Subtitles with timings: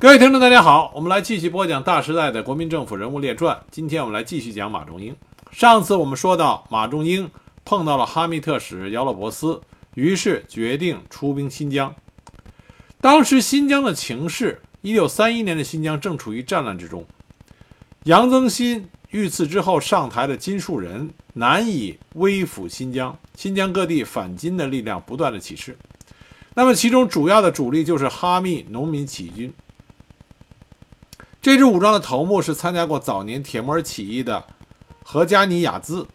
[0.00, 3.62] 各位听众，大家好，我们来继续播讲大时代的国民政府人物列传。
[3.70, 5.14] 今天我们来继续讲马仲英。
[5.52, 7.30] 上次我们说到，马仲英
[7.66, 9.60] 碰到了哈密特使姚勒伯斯，
[9.92, 11.94] 于是决定出兵新疆。
[13.02, 17.04] 当时新疆的情势，一九三一年的新疆正处于战乱之中。
[18.04, 25.76] 杨增新遇刺之后上台的金树人难以威服新疆，新疆各地反金的力量不断的起势。
[26.54, 29.52] 那么其中主要的主力就是哈密农民起义军。
[31.42, 34.44] 这支武装的头目是参加过早年铁木尔起义的
[35.02, 36.06] 何加尼亚兹，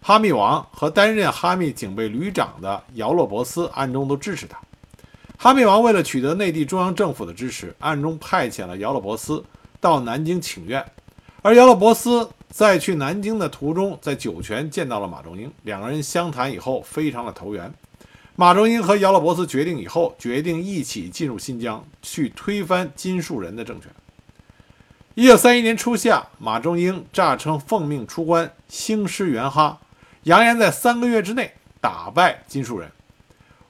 [0.00, 4.58] 哈密王和担任哈密警备旅长的姚洛伯斯暗中都支持他。
[5.36, 9.44] 哈密王为了取得内地中央政府的支持，暗中派遣了姚洛伯斯
[9.78, 10.82] 到南京请愿。
[11.42, 17.70] 而姚洛伯斯在去南京的途中，在酒泉见到了马仲英，两个人相谈以后，非常的投缘。
[18.34, 23.90] 马仲英和姚洛伯斯决定以后，决定一起进入新疆，去推翻金树人的政权。
[25.18, 29.80] 一九三一年初夏，马仲英诈称奉命出关兴师援哈，
[30.24, 32.92] 扬言在三个月之内打败金树人。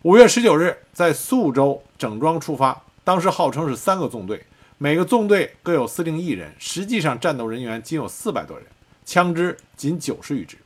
[0.03, 4.45] 五月十九日，在宿州整装出发，当时号称是三个纵队，
[4.77, 8.67] 每个纵队各有司令一人，实际上战斗人员仅有四百多人，
[9.05, 10.59] 枪支仅九十余支，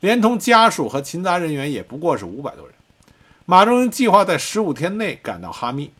[0.00, 2.74] 连同家属和勤杂人员也不过是五百多人。
[3.44, 5.92] 马仲英计划在十五天内赶到哈密，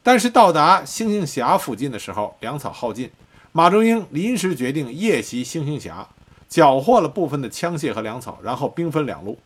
[0.00, 3.10] 但是到达星星峡附近的时候，粮草耗尽。
[3.52, 6.08] 马中英临时决定夜袭星星峡，
[6.48, 9.38] 缴获了部分的枪械和粮草，然后兵分两路，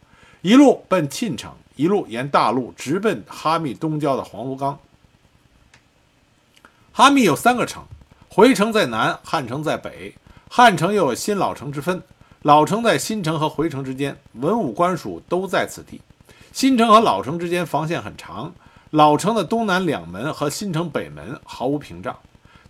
[0.43, 4.79] 一路奔沁城，一路沿大路直奔哈密东郊的黄芦岗。
[6.93, 7.83] 哈密有三个城，
[8.29, 10.15] 回城在南，汉城在北。
[10.51, 12.03] 汉城又有新老城之分，
[12.43, 16.01] 老城在新城和回城之间，文武官署都在此地。
[16.53, 18.55] 新城和老城之间防线很长，
[18.91, 22.15] 老城的东南两门和新城北门毫无屏障。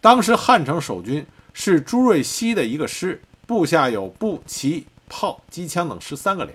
[0.04, 1.24] 当时汉城守军
[1.54, 6.54] 是朱瑞熙的一个师，部下有步、骑、炮、机枪等十三个连。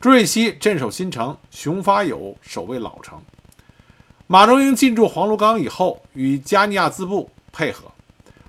[0.00, 3.22] 朱瑞熙镇守新城，熊发友守卫老城。
[4.26, 7.84] 马仲英进驻黄芦岗以后，与加尼亚兹部配合。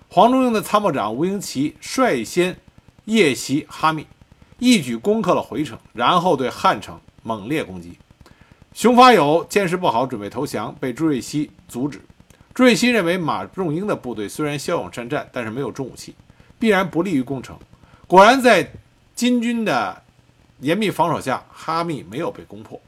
[0.09, 2.58] 黄仲英的参谋长吴英奇率先
[3.06, 4.08] 夜袭哈密，
[4.58, 8.00] 一举攻克了回城，然后对汉城猛烈攻击。
[8.74, 12.02] 熊发友见势不好，准备投降，被朱瑞熙阻止。
[12.53, 16.14] 朱瑞熙认为马仲英的部队虽然骁勇善战，但是没有重武器，
[16.59, 17.58] 必然不利于攻城。
[18.06, 18.72] 果然，在
[19.16, 20.03] 金军的
[20.59, 22.80] 严密防守下，哈密没有被攻破。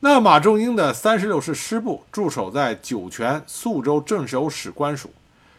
[0.00, 5.12] 那马仲英的三十六师师部驻守在酒泉宿州镇守使官署，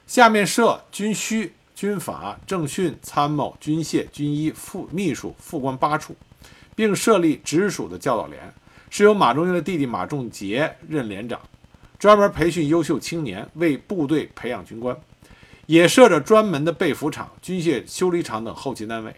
[0.06, 6.14] 下面设军需、军法、政训、参谋、军械、军医、副秘书、副官八处，
[6.76, 8.54] 并设立直属的教导连，
[8.90, 11.40] 是由马仲英的弟弟马仲杰任连长，
[12.00, 14.98] 专门培训优秀青年，为部队培养军官，
[15.66, 19.14] 也设着专门的被服厂、军械修理厂等后勤单位。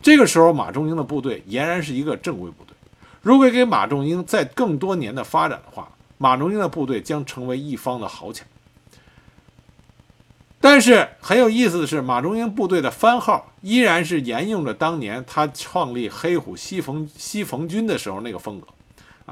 [0.00, 2.74] 这个时候，马仲英的部队俨然是一个正规部队。
[3.20, 5.88] 如果给马仲英再更多年的发展的话，
[6.18, 8.46] 马仲英的部队将成为一方的豪强。
[10.60, 18.68] 但是很有意思的是，马仲英部队的番号依然是沿用着当年他创立黑虎西冯西冯军的时候那个风格，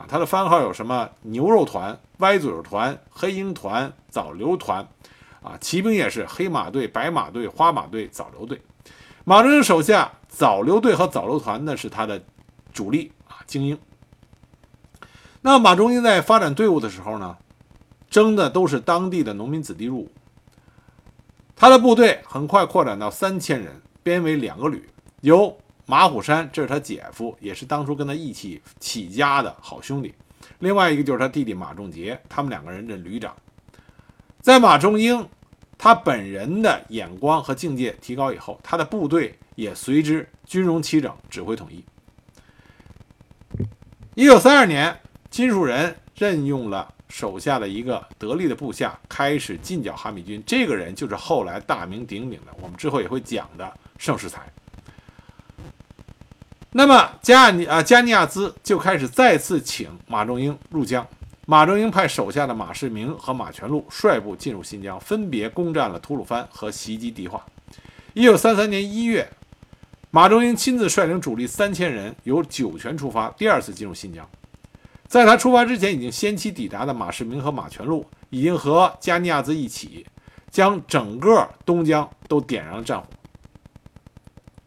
[0.09, 4.87] 他的番号有什么牛肉团、歪嘴团、黑鹰团、枣瘤团，
[5.43, 8.61] 啊，骑兵也是黑马队、白马队、花马队、枣瘤队。
[9.25, 12.23] 马仲英手下枣瘤队和枣瘤团呢是他的
[12.73, 13.79] 主力啊精英。
[15.43, 17.37] 那马仲英在发展队伍的时候呢，
[18.09, 20.11] 征的都是当地的农民子弟入伍。
[21.55, 24.89] 他的部队很快扩展到三千人，编为两个旅，
[25.21, 25.59] 由
[25.91, 30.11] 马虎山，这是他姐夫，也是当初跟他一起起家的好兄弟；
[30.61, 33.35] 另外一个就是他弟弟马仲杰，他们两个人任旅长。
[34.41, 35.29] 在马仲英
[35.77, 41.85] 他本人的眼光和境界提高以后，他的部队也随之军容齐整，指挥统一。
[44.15, 44.97] 一九三二年，
[45.29, 46.95] 金树人任用了。
[47.09, 54.49] 手下的一个得力的部下开始进剿哈密军，这个人就是后来大名鼎鼎的，我们之后也会讲的盛世才。
[56.73, 61.05] 那么加尼啊加尼亚兹就开始再次请马仲英入疆，
[61.47, 67.45] 马仲英派手下的马世明和马全禄率部进入新疆，分别攻占了吐鲁番和袭击迪化。
[68.15, 69.29] 一九三三年一月，
[70.13, 74.25] 马仲英亲自率领主力三千人由酒泉出发，第二次进入新疆。
[75.09, 80.07] 在他出发之前，已经先期抵达的马世明和马全禄，已经和加尼亚兹一起，
[80.53, 83.07] 将整个东疆都点燃了战火。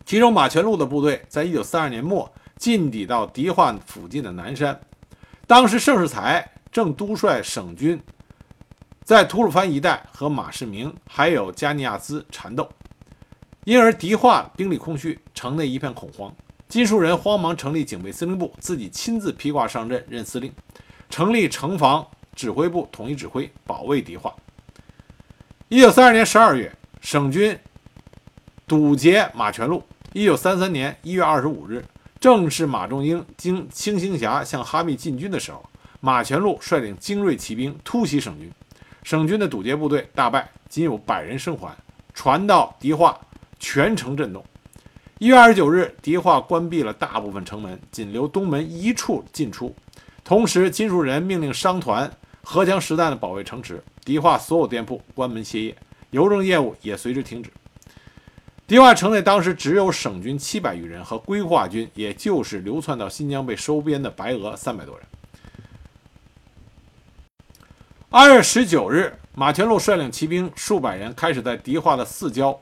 [0.06, 4.80] 其中，马全禄的部队在一九三二年末进抵到迪化附近的南山，
[5.48, 8.02] 当时盛世才正督率省军，
[9.04, 12.70] 在吐鲁番一带和马世明还有加尼亚兹缠斗，
[13.64, 16.34] 因而迪化兵力空虚，城内一片恐慌。
[16.68, 20.52] 金树人慌忙成立警备司令部，自己亲自披挂上阵任司令，
[21.10, 24.34] 成立城防指挥部，统一指挥，保卫迪化。
[25.70, 27.58] 一九三二年十二月，省军
[28.68, 29.84] 堵截马全禄。
[30.14, 31.84] 一九三三年一月二十五日，
[32.20, 35.68] 正是马仲英经青星峡向哈密进军的时候，
[36.02, 38.52] 马全禄率领精锐骑兵突袭省军，
[39.02, 41.76] 省军的堵截部队大败，仅有百人生还。
[42.14, 43.20] 传到迪化，
[43.58, 44.46] 全城震动。
[45.18, 49.76] 一月二十九日，迪化关闭了大部分城门，仅留东门一处进出。
[50.24, 52.12] 同时，金树人命令商团
[52.44, 53.84] 荷枪实弹地保卫城池。
[54.06, 55.76] 迪化所有店铺关门歇业，
[56.12, 57.50] 邮政业务也随之停止。
[58.66, 65.06] 迪化城内当时只有省军七百余人和规划军，也就是流窜到新疆被收编的白俄三百多人。
[68.10, 72.58] 二月十九日，马全禄率领骑兵数百人开始在迪化的四郊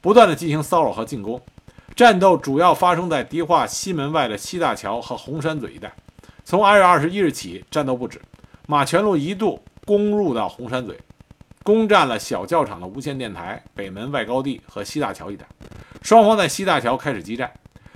[0.00, 1.40] 不断的进行骚扰和进攻。
[1.94, 5.94] 战斗主要发生在迪化西门外的西大桥和红山嘴一带。
[6.44, 8.20] 从二月二十一日起，战斗不止。
[8.66, 9.62] 马全禄一度。
[9.86, 10.98] 攻入到红山嘴，
[11.64, 15.44] 攻占了小教场的无线电台、北门外高地和西大桥一带。
[16.02, 17.50] 双方在西大桥开始激战。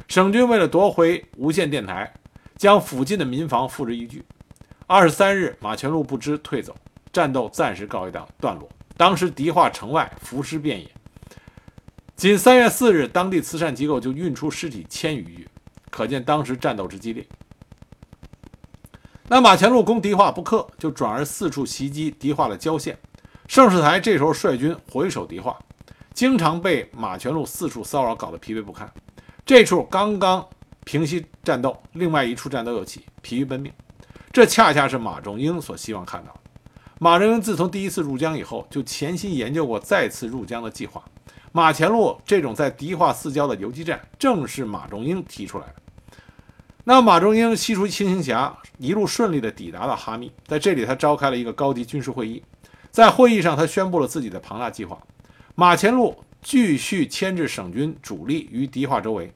[0.09, 2.11] 省军为了夺回无线电台，
[2.57, 4.25] 将附近的民房付之一炬。
[4.87, 6.75] 二十三日，马全禄不知退走，
[7.13, 8.67] 战斗暂时告一段段落。
[8.97, 10.91] 当时迪化城外浮尸遍野，
[12.17, 15.49] 仅三月四日，当地慈善机构就运出尸体千余具，
[15.91, 17.23] 可见当时战斗之激烈。
[19.29, 22.99] 那马前禄攻迪化不克，就转而四处袭击迪化的郊县。
[23.49, 25.59] 盛世才这时候率军回守迪化，
[26.13, 28.93] 经常被马全禄四处骚扰，搞得疲惫不堪。
[29.47, 30.47] 这处刚刚
[30.85, 33.73] 平息战斗，另外一处战斗又起，疲于奔命。
[34.31, 36.41] 这恰恰是马仲英所希望看到的。
[36.99, 41.03] 马仲英自从第一次入江以后，就潜心研究过再次入江的计划。
[41.51, 45.75] 马前禄这种在迪化四郊的游击战，正是马仲英提出来的。
[46.85, 52.43] 那马仲英西出青星峡，一路顺利地抵达了哈密，在这里他召开了一个高级军事会议，
[52.99, 55.01] 在会议上他宣布了自己的庞大计划：
[55.55, 59.33] 马前路继续牵制省军主力于迪化周围，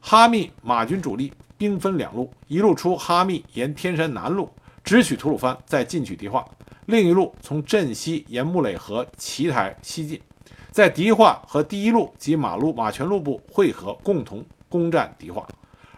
[0.00, 4.48] 哈密马军主力兵分两路，一路出哈密沿天山南路
[4.82, 6.42] 直取吐鲁番，再进取迪化；
[6.86, 10.18] 另一路从镇西沿木垒河奇台西进，
[10.70, 15.46] 在迪化和第一路及马路马全路部汇合，共同攻占迪化。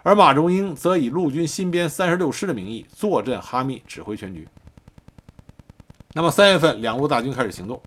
[0.02, 4.48] 而马仲英则以陆军新编三十六师的名义坐镇哈密，指挥全局。
[6.16, 7.78] 那么三月份，两路大军开始行动。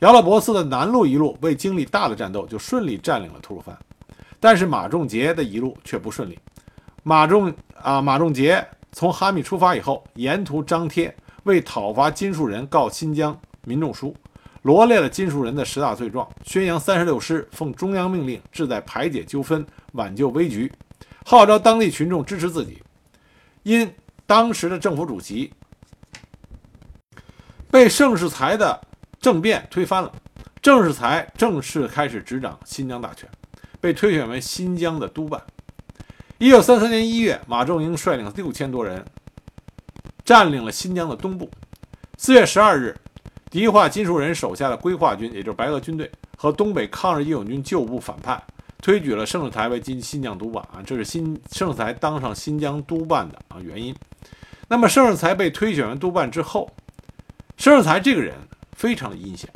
[0.00, 3.74] 姚拉伯斯的南路一路未经历大的战斗，就顺利占领了吐鲁番。
[4.38, 6.38] 但是马仲杰的一路却不顺利。
[7.02, 7.50] 马仲
[7.82, 13.34] 啊，马仲杰从哈密出发以后，沿途张贴为讨伐金树人告新疆
[13.64, 14.14] 民众书，
[14.60, 20.70] 罗列了金树人的十大罪状，宣扬三十六师奉中央命令，志在排解纠纷，挽救危局。
[21.24, 22.82] 号召当地群众支持自己，
[23.62, 23.90] 因
[24.26, 25.50] 当时的政府主席
[27.72, 28.78] 被盛世才的
[29.18, 30.12] 政变推翻了，
[30.62, 33.26] 盛世才正式开始执掌新疆大权，
[33.80, 35.42] 被推选为新疆的督办。
[36.36, 39.02] 一九三三年一月，马仲英率领六千多人
[40.22, 41.50] 占领了新疆的东部。
[42.18, 42.94] 四月十二日，
[43.50, 48.42] 迪化金树人手下的规划军，也就是白俄军队和东北抗日义勇军旧部反叛。
[48.82, 53.96] 推举了盛世才为新新疆督办啊，这是新盛世才当上新疆督办的啊原因。
[54.68, 56.70] 那么盛世才被推选为督办之后，
[57.62, 58.34] 盛世才这个人
[58.72, 59.48] 非常的阴险，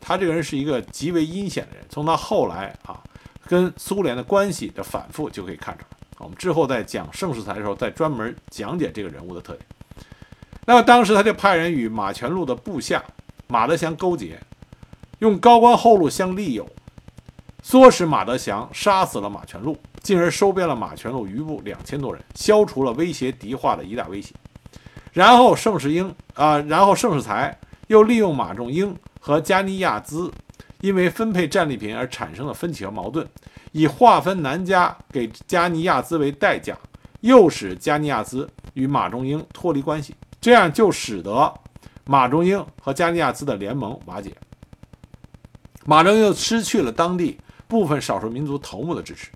[0.00, 1.86] 他这个人是一个极为阴险的人。
[1.88, 3.00] 从他后来啊
[3.46, 5.96] 跟苏联的关系的反复就可以看出来。
[6.18, 9.64] 我们之后在讲盛世才的时候再专门讲解这个人物的特点。
[10.66, 13.00] 那么当时他就派人与马全禄的部下
[13.46, 14.36] 马德祥勾结，
[15.20, 16.68] 用高官厚禄相利诱。
[17.62, 24.34] 唆使马德祥杀死了马全禄，进而收编了马全禄余部两千多人，消除了威胁敌化的一大威胁。
[25.14, 30.30] 然后盛世英啊，然后盛世才又利用马仲英和加尼亚兹
[30.82, 33.26] 因为分配战利品而产生的分歧和矛盾，
[33.72, 36.76] 以划分南加给加尼亚兹为代价，
[37.20, 41.54] 诱使加尼亚兹与马仲英脱离关系，这样就使得
[42.04, 44.34] 马仲英和加尼亚兹的联盟瓦解，
[45.86, 47.38] 马仲英又失去了当地。
[47.66, 49.30] 部分少数民族头目的支持，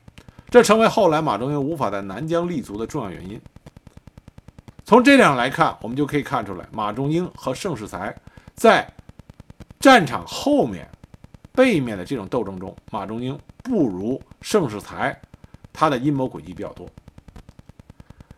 [0.50, 3.40] 这成为后来马仲英无法在南疆立足的重要原因。
[4.88, 8.16] 从这点上来看，我们就可以看出来，马仲英和盛世才
[8.54, 8.90] 在
[9.78, 10.88] 战场后面、
[11.52, 15.20] 背面的这种斗争中，马仲英不如盛世才，
[15.74, 16.88] 他的阴谋诡计比较多。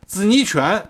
[0.07, 0.85] 紫泥泉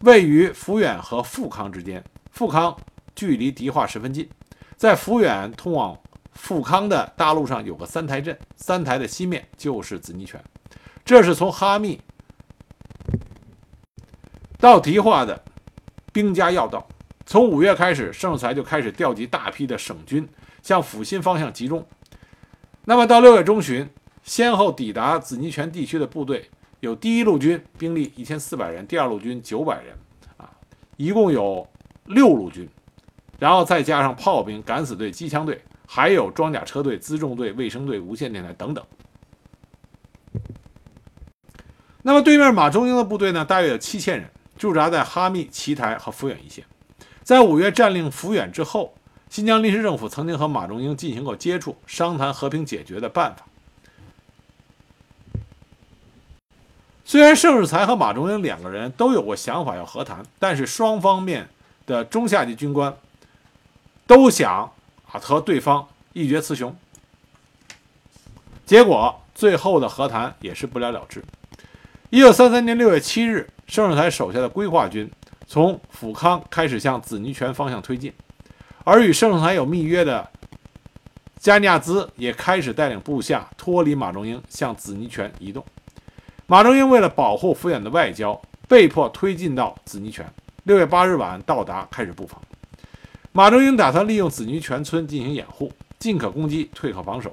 [0.00, 2.02] 位于抚远和富康之间，
[2.32, 2.76] 富康
[3.14, 4.28] 距离迪化十分近，
[4.76, 5.96] 在抚远通往
[6.32, 10.42] 富康的大路上有个三台镇，三台的西面就是紫泥泉，
[11.04, 12.00] 这是从哈密
[14.58, 15.42] 到迪化的
[16.12, 16.86] 兵家要道。
[17.26, 20.28] 从五月开始，盛才就开始调集大批的省军
[20.62, 21.86] 向阜新方向集中。
[22.84, 23.88] 那么到六月中旬，
[24.22, 29.96] 先后抵达紫泥泉地区的部队有第一路军兵力一千四百人，第二路军九百人，
[30.36, 30.50] 啊，
[30.98, 31.66] 一共有
[32.04, 32.68] 六路军，
[33.38, 38.84] 然后再加上炮兵、敢死队、机枪队，还有装甲车队、辎重队、卫生队、无线电台等等。
[42.02, 46.64] 那么对面马中英的部队呢，大约有七千人，驻扎在哈密、奇台和抚远一线。
[47.22, 48.94] 在五月占领抚远之后，
[49.30, 53.44] 新疆临时政府曾经和马中英进行过接触，商谈和平解决的办法。
[57.06, 61.48] 虽然盛世才和马中英两个人都有过想法要和谈，但是双方面
[61.86, 62.96] 的中下级军官
[64.06, 64.72] 都想啊
[65.20, 66.74] 和对方一决雌雄，
[68.64, 71.22] 结果最后的和谈也是不了了之。
[72.10, 75.10] 一九三三年六月七日，盛世才手下的规划军。
[75.46, 78.12] 从阜康开始向紫泥泉方向推进，
[78.82, 80.26] 而与盛世才有密约的
[81.38, 85.62] 加尼亚兹也开始带领部下脱离马中英，向紫泥泉移动。
[86.46, 90.26] 马中英为了保护抚远的外交，被迫推进到紫泥泉。
[90.62, 92.40] 六月八日晚到达，开始布防。
[93.32, 97.30] 马中英打算利用紫泥泉村进行掩护，进可攻击，退可防守。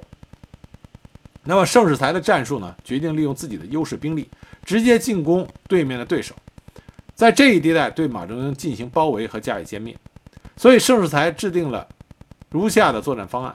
[1.44, 2.76] 那么盛世才的战术呢？
[2.84, 4.28] 决定利用自己的优势兵力，
[4.64, 6.34] 直接进攻对面的对手。
[7.14, 9.96] 在这一地带对马中英进行包围和加以歼灭，
[10.56, 11.86] 所以盛世才制定了
[12.50, 13.54] 如下的作战方案：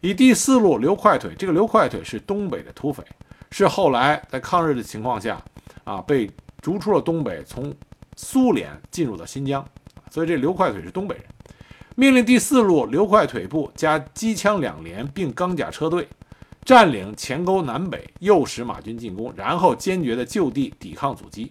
[0.00, 3.02] 以第四路刘快腿，这个刘快腿是东北的土匪，
[3.50, 5.42] 是后来在抗日的情况下
[5.84, 6.30] 啊被
[6.60, 7.74] 逐出了东北，从
[8.16, 9.66] 苏联进入到新疆，
[10.10, 11.24] 所以这刘快腿是东北人。
[11.96, 16.06] 命令第四路刘快腿部加机枪两连并钢甲车队，
[16.70, 21.50] 占领前沟南北，诱使马军进攻，然后坚决的就地抵抗阻击。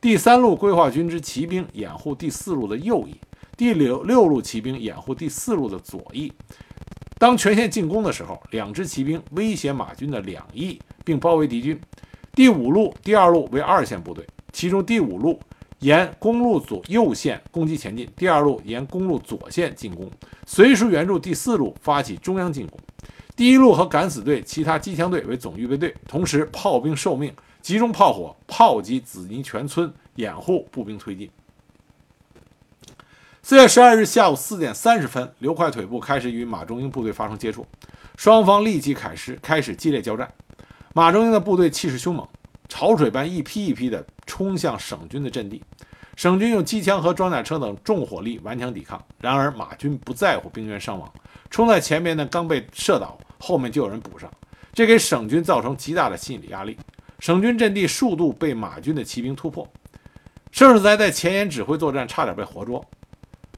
[0.00, 3.16] 第三路规划军之骑兵掩护第四路的右翼，
[3.56, 6.32] 第六六路骑兵掩护第四路的左翼。
[7.18, 11.76] 当全线进攻的时候，两支骑兵威胁马军的两翼，并包围敌军。
[12.36, 15.40] 第五路、第二路为二线部队，其中第五路
[15.80, 20.08] 沿公路左右线攻击前进，第二路沿公路左线进攻，
[20.46, 22.78] 随时援助第四路发起中央进攻。
[23.40, 27.34] 第一路和敢死队、其他机枪队为总预备队，同时炮兵受命。
[27.62, 31.30] 集中炮火炮击紫泥泉村，掩护步兵推进。
[33.40, 37.66] 四月十二日下午四点三十分，刘快腿部开始与马中英部队发生接触，
[38.14, 40.30] 双方立即开始开始激烈交战。
[40.92, 42.28] 马中英的部队气势凶猛，
[42.68, 45.62] 潮水般一批一批地冲向省军的阵地，
[46.14, 49.02] 省军用机枪和装甲车等重火力顽强抵抗。
[49.18, 51.10] 然而马军不在乎兵员伤亡，
[51.48, 54.30] 冲在前面的刚被射倒，后面就有人补上，
[54.72, 56.76] 这给省军造成极大的心理压力。
[57.18, 59.66] 省军阵地数度被马军的骑兵突破，
[60.52, 62.84] 盛世才在前沿指挥作战，差点被活捉。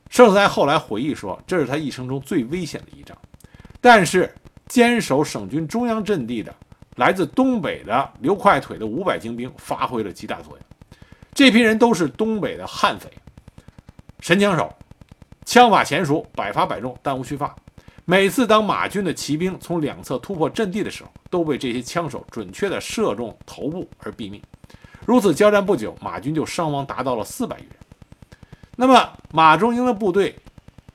[0.09, 3.17] 盛世才后来回忆说：“这是他一生中最危险的一仗。”
[3.81, 4.33] 但是
[4.69, 6.55] 坚守省军中央阵地的
[6.97, 10.67] 来自东北的刘快腿的五百精兵发挥了极大作用。
[11.35, 13.09] 这批人都是东北的悍匪、
[14.21, 14.75] 神枪手，
[15.45, 17.55] 枪法娴熟，百发百中，弹无虚发。
[18.05, 24.43] 每次当马军的骑兵从两侧突破阵地的时候，都被这些枪手准确地射中头部而毙命。
[25.07, 27.71] 如此交战不久，马军就伤亡达到了四百余人。
[28.77, 30.35] 那么马中英的部队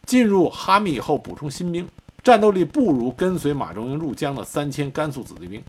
[0.06, 1.88] 进入哈密以后，补充新兵，
[2.24, 5.64] 战斗力不如跟随马中英入疆的三千甘肃子弟兵。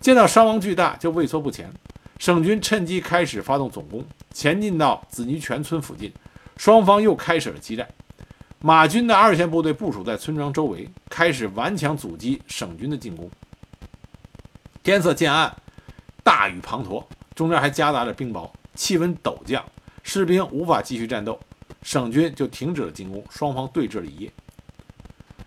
[0.00, 1.70] 见到伤亡巨大，就畏缩不前。
[2.18, 6.12] 省军趁机开始发动总攻，前进到紫泥泉村附近，
[6.56, 7.88] 双方又开始了激战。
[8.62, 13.30] 马军的二线部队部署在村庄周围，开始顽强阻击省军的进攻。
[14.82, 15.56] 天色渐暗，
[16.22, 17.02] 大雨滂沱，
[17.34, 19.64] 中间还夹杂着冰雹，气温陡降，
[20.02, 21.40] 士兵无法继续战斗，
[21.82, 23.24] 省军就停止了进攻。
[23.30, 24.30] 双方对峙了一夜。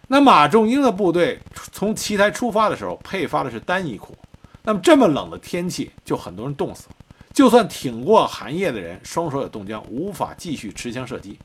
[0.08, 1.40] 那马仲英的部队
[1.72, 4.18] 从奇台出发的时候，配发的是单衣裤。
[4.64, 6.96] 那么这么冷的天气，就很多人冻死了。
[7.32, 11.38] 就算挺过寒夜的人，双手也冻僵，无法继续持枪射击。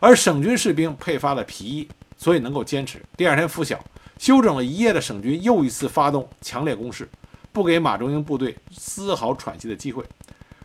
[0.00, 3.02] 而省军士兵配发了皮衣，所以能够坚持。
[3.16, 3.82] 第二天拂晓，
[4.18, 7.08] 休整了一夜的省军又一次发动强烈攻势，
[7.52, 10.04] 不给马中英部队丝毫喘息的机会。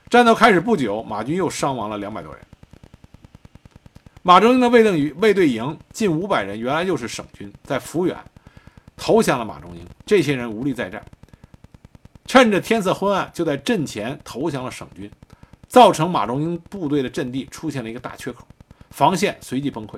[0.09, 2.41] 战斗开始不久，马军又伤亡了两百多人。
[4.21, 8.15] 马中英的卫队卫队营近五百人，原来就是省军，在抚远
[8.95, 9.85] 投降了马中英。
[10.05, 11.03] 这些人无力再战，
[12.25, 15.11] 趁着天色昏暗，就在阵前投降了省军，
[15.67, 18.47] 造成马中英部队的阵地出现了一个大缺口。
[18.93, 19.97] 防线随即崩溃，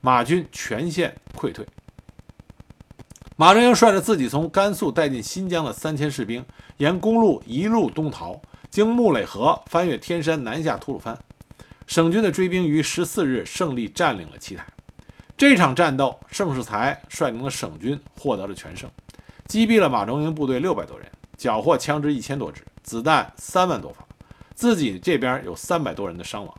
[0.00, 1.64] 马军全线溃退。
[3.36, 6.44] 马中英率着自己从甘肃带进新疆的三千士兵，
[6.78, 11.16] 沿公路一路东逃，经木垒河，翻越天山，南下吐鲁番。
[11.86, 14.66] 省军的追兵于十四日胜利占领了奇台。
[15.36, 18.90] 这场战斗，盛世才率领的省军获得了全胜，
[19.46, 24.04] 击毙了马中英部队六百多人，缴获枪支一千多支，子弹三万多发，
[24.52, 26.52] 自己这边有三百多人的伤亡。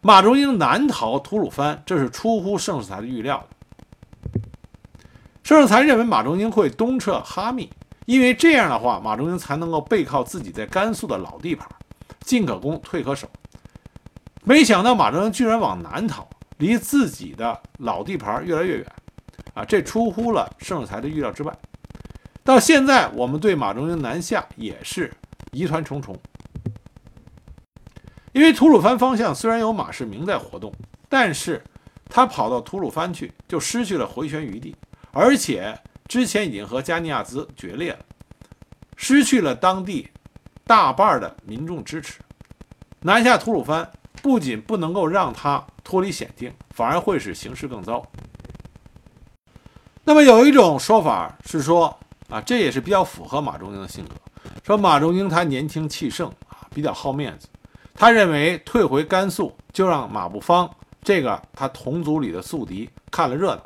[0.00, 4.40] 马中英南逃吐鲁番，这是出乎盛世才的预料的。
[5.42, 7.70] 盛世才认为马中英会东撤哈密，
[8.04, 11.68] 因为这样的话，马中英才能够背靠自己在甘肃的老地盘，
[12.20, 13.28] 进可攻，退可守。
[14.44, 18.86] 没想到马中英居然往南逃，离自己的老地盘越来越远，
[19.54, 21.52] 啊，这出乎了盛世才的预料之外。
[22.44, 25.12] 到现在，我们对马中英南下也是
[25.50, 26.16] 疑团重重，
[28.36, 30.70] 因为吐鲁番方向虽然有马世明在活动，
[31.08, 31.64] 但是
[32.06, 34.76] 他跑到吐鲁番去，就失去了回旋余地。
[35.10, 35.74] 而且
[36.06, 37.98] 之前已经和加尼亚兹决裂了，
[38.94, 40.10] 失去了当地
[40.66, 42.20] 大半的民众支持。
[43.00, 43.90] 南下吐鲁番
[44.20, 48.06] 不仅不能够让他脱离险境，反而会使形势更糟。
[50.04, 54.14] 那么有一种说法是说，啊，这也是比较符合马中英的性格。
[54.62, 57.48] 说马中英他年轻气盛啊，比较好面子，
[57.96, 60.70] 他认为退回甘肃就让马步芳
[61.02, 63.62] 这个他同族里的宿敌看了热闹。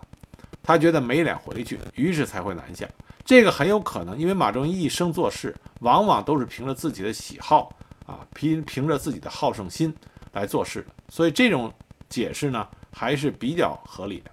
[0.62, 2.86] 他觉得没脸回去，于是才会南下。
[3.24, 7.72] 这个很有可能，因为马中英一生做事，往往都是凭着自己的喜好
[8.06, 9.94] 啊，凭凭着自己的好胜心
[10.32, 10.88] 来做事的。
[11.08, 11.72] 所以这种
[12.08, 14.30] 解释呢，还是比较合理的。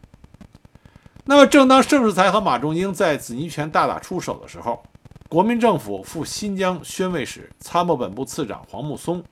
[1.25, 4.83] 那么，正当盛世才和马中英在紫泥泉大打出手的时候，
[5.27, 9.23] 国民政府赴新疆宣慰使、参谋本部次长黄木松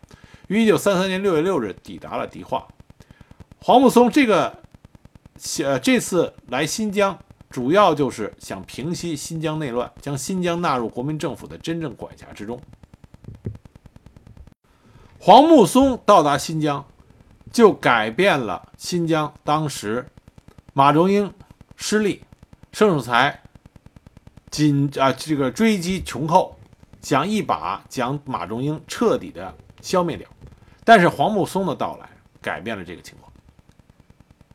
[0.47, 2.67] 于1933年6月6日抵达了迪化。
[3.59, 4.63] 黄木松这个。
[5.65, 12.57] 呃，这次来新疆，主要就是想平息新疆内乱，将新疆纳入国民政府的真正管辖之中。
[15.19, 16.85] 黄木松到达新疆，
[17.51, 20.07] 就改变了新疆当时
[20.71, 21.33] 马中英
[21.75, 22.23] 失利，
[22.71, 23.41] 盛世才
[24.49, 26.57] 紧啊这个追击穷寇，
[27.01, 29.53] 想一把将马中英彻底的
[29.85, 30.27] 消灭掉。
[30.83, 32.09] 但是黄木松的到来，
[32.41, 33.31] 改变了这个情况。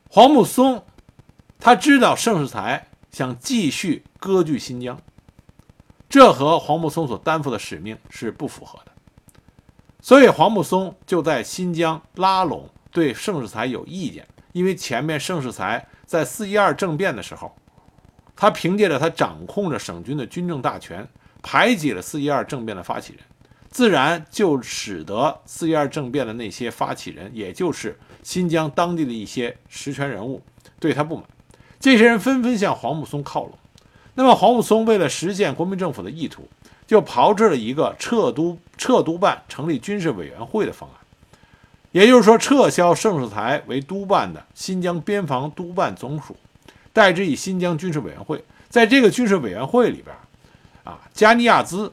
[0.08, 0.84] 黄木松，
[1.58, 5.00] 他知道盛世才想继续割据新疆，
[6.08, 8.92] 这和黄木松所担负的使命是不符合的，
[10.00, 17.54] 所以黄木松就在新疆拉拢对盛世才有意见，因为前面盛世才在四一二政变的时候，
[18.34, 21.08] 他凭借着他掌控着省军的军政大权，
[21.40, 23.22] 排挤了四一二政变的发起人，
[23.70, 27.98] 自然就使得四一二政变的那些发起人，也就是。
[28.22, 30.42] 新疆当地的一些实权人物
[30.78, 31.24] 对他不满，
[31.80, 33.52] 这些人纷纷向黄木松靠拢。
[34.12, 36.46] 那么黄木松为了实现国民政府的意图，
[36.86, 40.96] 就炮制了一个撤督撤督办、成立军事委员会的方案，
[41.92, 46.36] 也就是说，撤销盛世才为督办的新疆边防督办总署，
[46.92, 48.44] 代之以新疆军事委员会。
[48.68, 50.14] 在这个军事委员会里边，
[50.84, 51.90] 啊，加尼亚兹、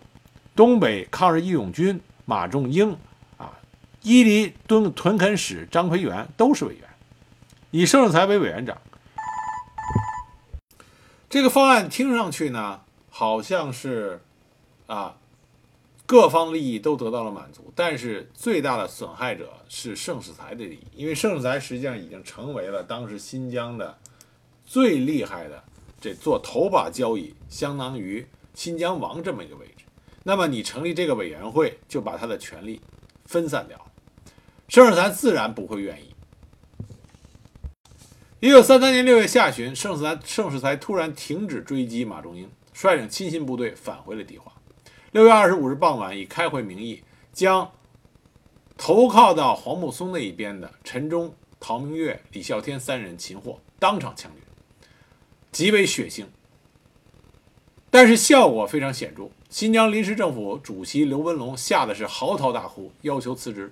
[0.57, 2.97] 东北抗日义勇军、马仲英
[3.37, 3.53] 啊。
[4.01, 6.89] 伊犁屯屯垦使张培元都是委员，
[7.69, 8.75] 以盛世才为委员长。
[11.29, 14.19] 这个方案听上去呢，好像是
[14.87, 15.17] 啊，
[16.07, 23.95] 各方利益都得到了满足，但是最大的损害者是盛世才的利益，因为盛世才实际上已经成为了当时新疆的
[24.65, 25.63] 最厉害的
[26.01, 29.76] 这做头把交椅，相当于新疆王这么一个位置。
[30.27, 32.81] 那么你成立这个委员会，就把他的权力
[33.23, 33.79] 分散掉。
[34.67, 36.13] 盛世才自然不会愿意。
[38.41, 44.51] 一九三三年六月下旬，盛世才盛世才突然停止追击马仲英，率领亲信部队返回了迪化。
[45.11, 47.71] 六月二十五日傍晚，以开会名义将
[48.75, 54.41] 投靠到黄木松那一边的陈忠、陶明月、李孝天三人擒获，当场枪决，
[55.53, 56.25] 极为血腥，
[57.89, 59.29] 但是效果非常显著。
[59.49, 63.71] 新疆临时政府主席刘文龙吓得是嚎啕大哭，要求辞职。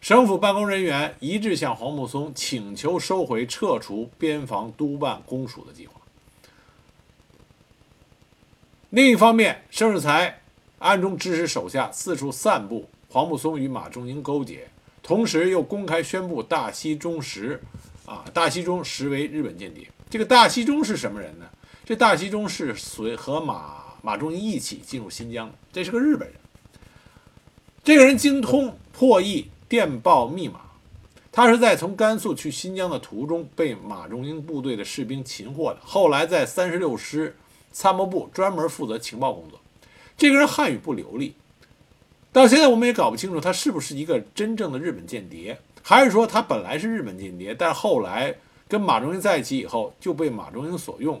[0.00, 6.00] 省府办公人员一致向黄木松请求收回撤除边防督办公署的计划。
[8.90, 10.42] 另一方面，盛世才
[10.78, 14.68] 暗中指使手下四处散布黄木松与马仲英勾结，
[15.02, 17.60] 同时又公开宣布大西忠实，
[18.04, 19.88] 啊，大西忠实为日本间谍。
[20.08, 21.46] 这个大西忠是什么人呢？
[21.84, 26.36] 这大西忠是随和马马仲英一起进入新疆，这是个日本人。
[27.84, 29.48] 这个人精通破译。
[29.68, 30.60] 电报密码，
[31.32, 37.36] 他是在从甘肃去新疆的途中被马仲英部队的士兵擒获的，后来在三十六师
[37.72, 39.60] 参谋部专门负责情报工作。
[40.16, 41.34] 这个人汉语不流利，
[42.32, 48.36] 到现在我们也搞不清楚他是不是一个真正的日本间谍，还是说他本来是日本间谍，但后来
[48.68, 51.20] 跟马仲英在一起以后就被马仲英所用。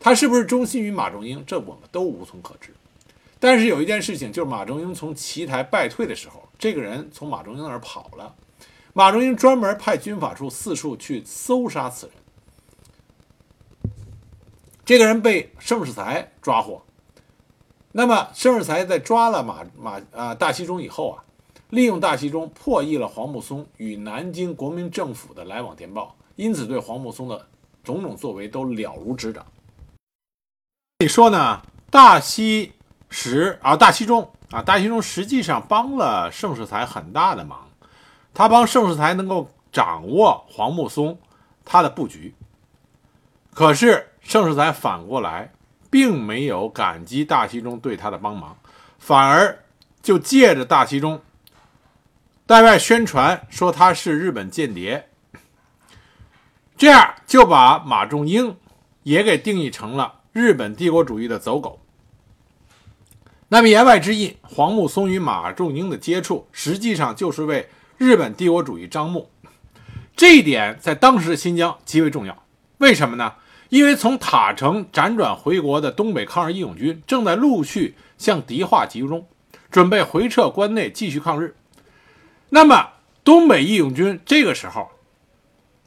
[0.00, 2.72] 他是不是忠心于马仲英，这我们都无从可知。
[3.38, 8.34] 但是有一件事情，就是马仲英从奇台败退的时候，这个人从马仲英那儿跑了。
[8.92, 13.92] 马仲英专门派军法处四处去搜杀此人。
[14.84, 16.82] 这个人被盛世才抓获。
[17.92, 21.24] 那么盛世才在抓了马马啊大西中以后啊，
[21.68, 27.46] 利用大西中破译了黄木松与南京国民政府的来往电报，因此对黄木松的
[27.84, 29.46] 种种作为都了如指掌。
[31.02, 31.62] 你说呢？
[31.90, 32.74] 大西
[33.08, 37.70] 时啊，大西中啊，大西中实际上帮了盛世才很大的忙。
[38.34, 41.18] 他帮盛世才能够掌握黄木松
[41.64, 42.34] 他的布局，
[43.54, 45.50] 可是盛世才反过来
[45.88, 48.58] 并没有感激大西中对他的帮忙，
[48.98, 49.58] 反而
[50.02, 51.22] 就借着大西中
[52.46, 55.08] 对外宣传说他是日本间谍，
[56.76, 58.54] 这样就把马仲英
[59.02, 61.80] 也给定义成了日本帝国主义的走狗。
[63.48, 67.68] 那么言外之意，黄木松与马仲英的接触实际上就是为。
[67.98, 69.28] 日本帝国主义张目，
[70.16, 72.44] 这一点在当时的新疆极为重要。
[72.78, 73.34] 为什么呢？
[73.68, 79.28] 因为从塔城辗转回国的东北抗日义勇军正在陆续向迪化集中，
[79.70, 81.54] 准备回撤关内继续抗日。
[82.48, 82.88] 那么，
[83.22, 84.88] 东北义勇军这个时候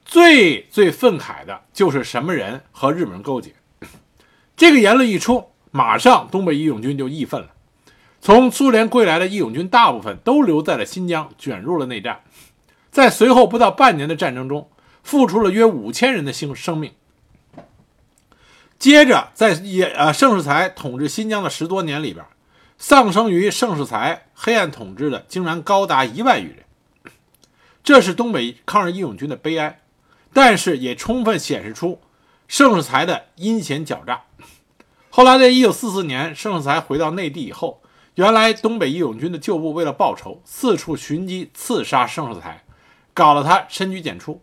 [0.06, 3.56] 最最愤慨的就是什么人和日本人勾结？
[4.56, 7.50] 这个言论一出，马上东北义勇军就义愤了。
[8.22, 12.22] 从苏联归来的义勇军大部分都留在了新疆，卷入了内战，
[12.92, 14.70] 在随后不到半年的战争中，
[15.04, 16.94] 付出了约五千人的生生命。
[18.80, 22.26] 接着，在也呃盛世才统治新疆的十多年里边，
[22.78, 26.64] 丧生于盛世才黑暗统治的竟然高达一万余人，
[27.84, 29.82] 这是东北抗日义勇军的悲哀，
[30.32, 32.00] 但是也充分显示出
[32.48, 34.24] 盛世才的阴险狡诈。
[35.10, 37.82] 后来，在一九四四年，盛世才回到内地以后。
[38.16, 42.64] 原来东北义勇军的旧部为了报仇，四处寻机刺杀盛世才，
[43.12, 44.40] 搞得他深居简出。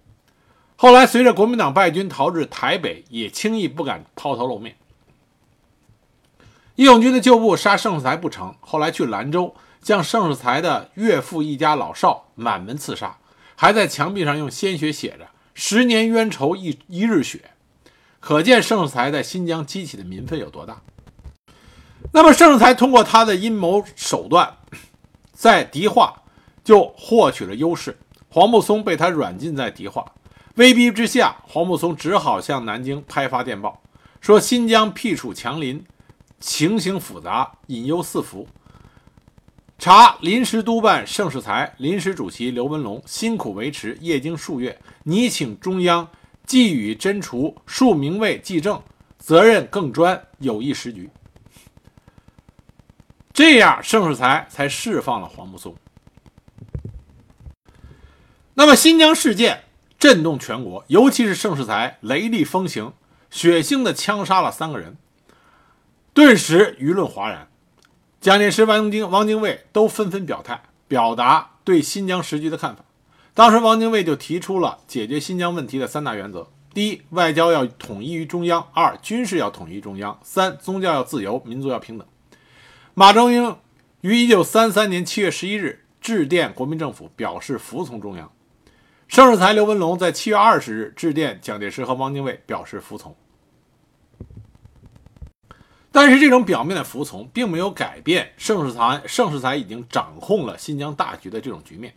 [0.74, 4.74] 后来随着国民党败军逃至台北，也轻易不敢抛头露面。
[6.74, 13.18] 义勇军的旧部杀盛世才不成，后来去兰州，将盛世才的岳父一家老少满门刺杀，
[13.54, 17.52] 还在墙壁上用鲜血写着“十年冤仇一一日血”，
[18.20, 20.83] 可见盛世才在新疆激起的民愤有多大。
[22.12, 24.56] 那么盛世才通过他的阴谋手段，
[25.33, 26.22] 在迪化
[26.62, 27.98] 就获取了优势。
[28.28, 30.12] 黄木松被他软禁在迪化，
[30.54, 33.83] 威逼之下，黄木松只好向南京拍发电报，
[34.20, 35.85] 说新疆僻处强邻，
[36.38, 38.46] 情形复杂，隐忧四伏。
[39.78, 46.06] 查临时督办盛世才，临时主席刘文龙辛苦维持，夜经数月，拟请中央
[46.50, 48.82] 寄予真除，庶名位继正，
[49.20, 51.08] 责任更专，有益时局。
[53.32, 55.76] 这样，盛世才才释放了黄木松。
[58.54, 59.62] 那么，新疆事件
[59.96, 62.94] 震动全国，尤其是盛世才雷厉风行、
[63.30, 64.96] 血腥的枪杀了三个人，
[66.12, 67.46] 顿时舆论哗然。
[68.20, 72.84] 蒋介石、汪精、汪精卫都纷纷表态，表达对新疆时局的看法。
[73.40, 82.07] 当时，汪精卫就提出了解决新疆问题的三大原则：第一，外交要统一于中央；二，军事要统一中央；三，宗教要自由，民族要平等。
[82.92, 83.57] 马中英
[84.03, 88.31] 于一九三三年七月十一日致电国民政府，表示服从中央。
[89.09, 93.16] 盛世才、刘文龙在七月二十日致电蒋介石和汪精卫，表示服从。
[95.90, 101.94] 但是，这种表面的服从并没有改变盛世才盛世才已经掌控了新疆大局的这种局面。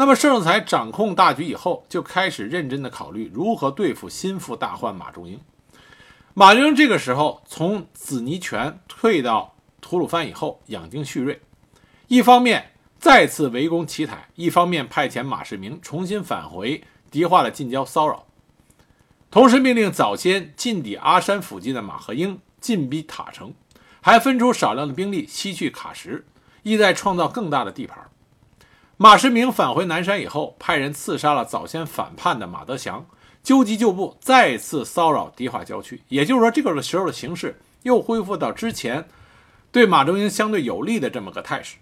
[0.00, 5.40] 那么，盛才掌控大局以后，就开始认真的考虑如何对付心腹大患马仲英。
[6.34, 9.56] 马仲英这个时候从紫泥泉退到。
[9.80, 11.40] 吐鲁番以后养精蓄锐，
[12.08, 18.26] 一方面再次围攻奇台，一方面派遣马世明重新返回敌化的近郊骚扰，
[19.30, 23.54] 同时命令早先进抵阿山附近的马和英进逼塔城，
[24.00, 26.24] 还分出少量的兵力西去喀什，
[26.64, 28.07] 意在创造更大的地盘。
[29.00, 33.06] 马世明返回南山以后，派人刺杀了早先反叛的马德祥，
[33.44, 36.02] 纠集旧部再次骚扰迪化郊区。
[36.08, 39.08] 也就是说，这个时候的形势又恢复到之前。
[39.70, 41.76] 对马中英相对有利的这么个态势。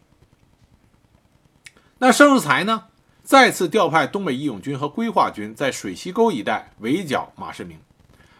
[1.98, 2.88] 那盛世才呢，
[3.22, 7.78] 再次调派东北义勇军和规划军在水西沟一带围剿马世明。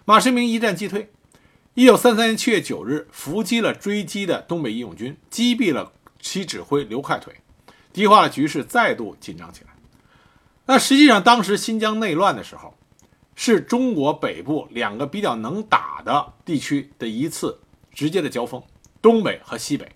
[0.05, 1.11] 马世明一战击退。
[1.75, 7.33] 一九三三年七月九日，伏击了追击的东北义勇军，击毙了其指挥刘快腿，
[7.97, 9.71] 激化的局势再度紧张起来。
[10.67, 12.75] 那实际上，当时新疆内乱的时候，
[13.35, 17.59] 是中国北部两个比较能打的地区的一次
[17.91, 18.63] 直接的交锋，
[19.01, 19.91] 东北和西北。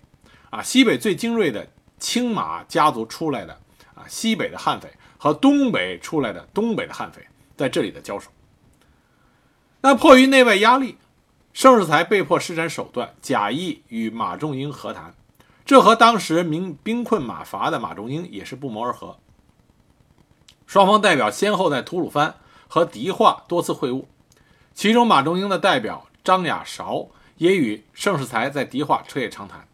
[0.49, 3.53] 啊，西北最精锐的青马家族出来的
[3.93, 7.21] 啊，西北的悍匪和东北出来的东北的悍匪
[7.55, 8.31] 在这里的交手。
[9.81, 10.97] 那迫于内外压力。
[11.53, 15.13] 盛世才被迫施展手段，假意与马仲英和谈，
[15.65, 19.17] 这和当时明兵困马乏的马仲英也是不谋而合。
[20.65, 22.35] 双方代表先后在吐鲁番
[22.67, 24.05] 和迪化多次会晤，
[24.73, 29.67] 其中马仲英的代表张亚韶也与盛世才在迪化彻夜长谈。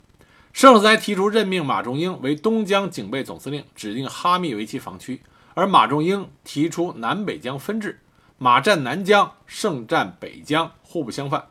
[0.54, 5.22] 盛世才提出任命马仲英为东江警备总司令，指定哈密为其防区，
[5.54, 8.00] 而马仲英提出南北江分治，
[8.40, 11.50] 马占南江，盛占北江，互不相犯。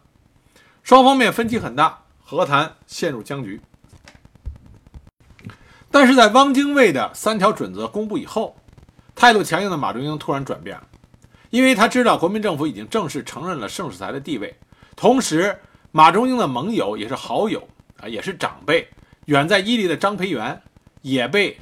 [0.82, 3.60] 双方面分歧很大，和谈陷入僵局。
[5.98, 8.54] 但是在汪精卫的三条准则公布以后，
[9.14, 10.86] 态度强硬的马仲英突然转变了，
[11.48, 14.54] 因为他知道国民政府已经正式承认了盛世才的地位，
[14.94, 15.58] 同时
[15.92, 17.66] 马仲英的盟友也是好友
[17.98, 18.86] 啊，也是长辈，
[19.24, 20.60] 远在伊犁的张培元
[21.00, 21.58] 也被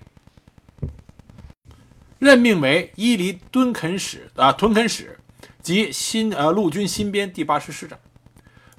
[2.19, 5.17] 任命为伊犁敦垦使啊屯垦使
[5.63, 7.97] 及新呃陆军新编第八师师长。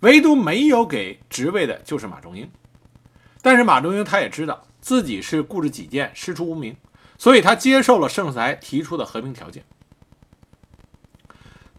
[0.02, 2.52] 唯独没有给职位的就是马仲英，
[3.42, 6.78] 但是马仲英他也知道自己是固执己见、师出无名，
[7.18, 9.66] 所以他接受了盛世才提出的和平条件。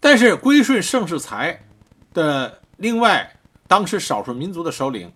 [0.00, 1.66] 但是归顺盛世才
[2.12, 3.38] 的另外
[3.68, 5.12] 当时少数民族的首领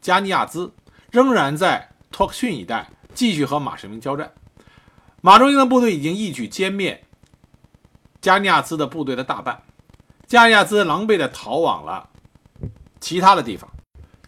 [0.00, 0.72] 加尼亚兹
[1.10, 4.32] 仍然在托克逊一带继续和马世明交战。
[5.20, 7.02] 马仲英的部队已经一举歼灭
[8.20, 9.62] 加尼亚兹的部队的大半，
[10.28, 12.08] 加尼亚兹狼狈地逃往了。
[13.00, 13.68] 其他的地方，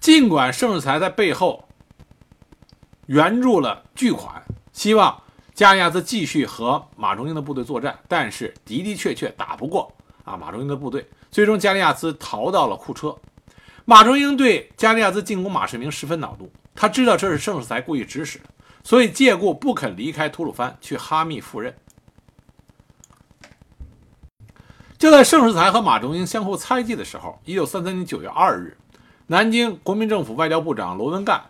[0.00, 1.68] 尽管盛世才在背后
[3.06, 5.22] 援助了巨款，希望
[5.54, 9.92] 加利亚兹继续和马仲英的部队作战，但是的的确确打不过
[10.24, 11.08] 啊马仲英的部队。
[11.30, 13.16] 最终，加利亚兹逃到了库车。
[13.84, 18.40] 马仲英对加利亚兹进攻马世明十分恼怒，他知道这是盛世才故意指使，
[18.82, 21.74] 所以借故不肯离开吐鲁番去哈密赴任。
[24.96, 28.78] 就在盛世才和马仲英相互猜忌的时候，一九三三年九月二日，
[29.26, 31.42] 南京国民政府外交部长罗文干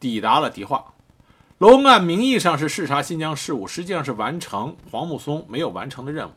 [0.00, 0.93] 抵达了迪化。
[1.64, 6.32] 罗文干名义上是视察新疆事务，实际上是完成黄木松没有完成的任务。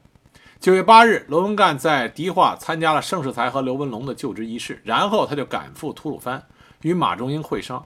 [0.58, 6.42] 九月八日，罗文干在迪化参加了盛世才和刘文龙的就职仪式，然后他就赶赴吐鲁番
[6.82, 7.86] 与马中英会商。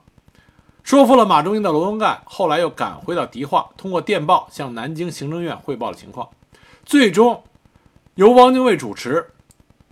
[0.83, 6.29] 说服了马中英的罗文干，后来又赶回到迪化，通过电报向南京行政院汇报了情况，
[6.85, 7.41] 最终。
[8.13, 9.31] 由汪精卫主持，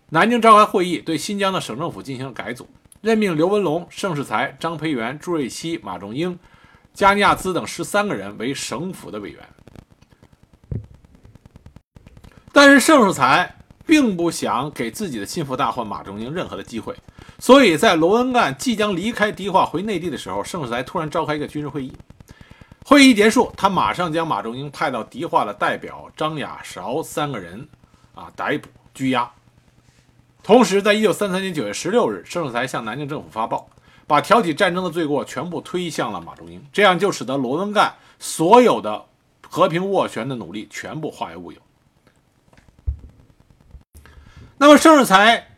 [0.10, 2.68] 南京召开会议，对新疆的省政府进行了改组，
[3.02, 6.38] 任命刘文龙、盛世才、张培元、朱瑞熙、马仲英、
[7.00, 9.40] 加尼亚兹等十三个人为省府的委员。
[12.52, 16.94] 但是盛世才并不想给自己的心腹大患马仲英任何的机会，
[17.40, 21.94] 所以在罗文干即将离开迪化回内地的时候，盛世才突然召开一个军事会议。
[22.84, 27.66] 会议结束，他马上将马仲英派到迪化的代表张亚韶三个人。
[28.14, 28.30] 啊！
[28.36, 29.32] 逮捕、拘押。
[30.44, 33.70] 同时，在一九三三年九月十六日，盛世才向南京政府发报，
[34.10, 39.06] 把挑起战争的罪过全部推向了马仲英，这样就使得罗文干所有的
[39.48, 41.60] 和平斡旋的努力全部化为乌有。
[44.58, 45.50] 那么，盛世才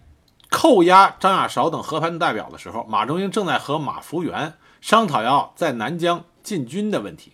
[0.50, 7.32] 扣押张亚韶等和盘代表的时候，马仲英正在和马福元商讨要在南疆进军的问题。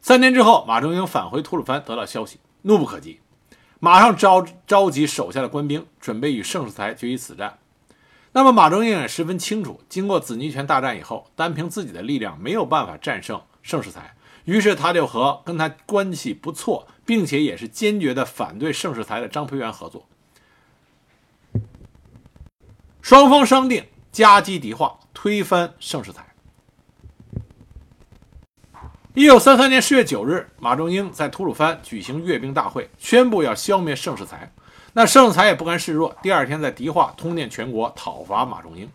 [0.00, 3.18] 三天之后，马仲英返回吐鲁番，得到消息，怒不可遏。
[3.80, 7.58] 马上召召集手下的官兵，准备与盛世才决一死战。
[8.36, 20.08] 那么马中英也十分清楚，经过紫泥泉大战以后，单凭自己的力量没有办法战胜盛世才，于是他就和跟他关系不错，并且也是坚决的反对盛世才的张培元合作。
[23.00, 26.26] 双方商定夹击敌化，推翻盛世才。
[29.14, 34.52] 一九三三年十月九日，马仲英在吐鲁番举行阅兵大会，宣布要消灭盛世才。
[34.94, 38.88] 那盛才也不甘示弱，第二天在迪化通电全国，讨伐马仲英。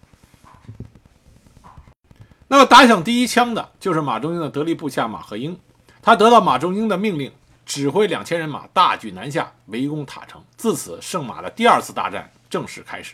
[2.47, 5.59] 那么打响第一枪的就是马仲英的得力部下马和英，
[6.01, 7.31] 他得到马仲英的命令，
[7.65, 10.43] 指挥两千人马大举南下，围攻塔城。
[10.57, 13.13] 自此，圣马的第二次大战正式开始。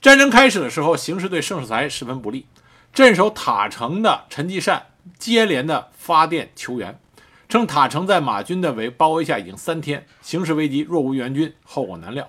[0.00, 2.46] 战争开始的时候，形势对盛世才十分不利。
[2.94, 4.86] 镇守塔城的陈继善。
[5.18, 7.00] 接连的发电求援，
[7.48, 12.28] 称塔城在马军的围包围下已经三天，形势危急，若无援军，后果难料。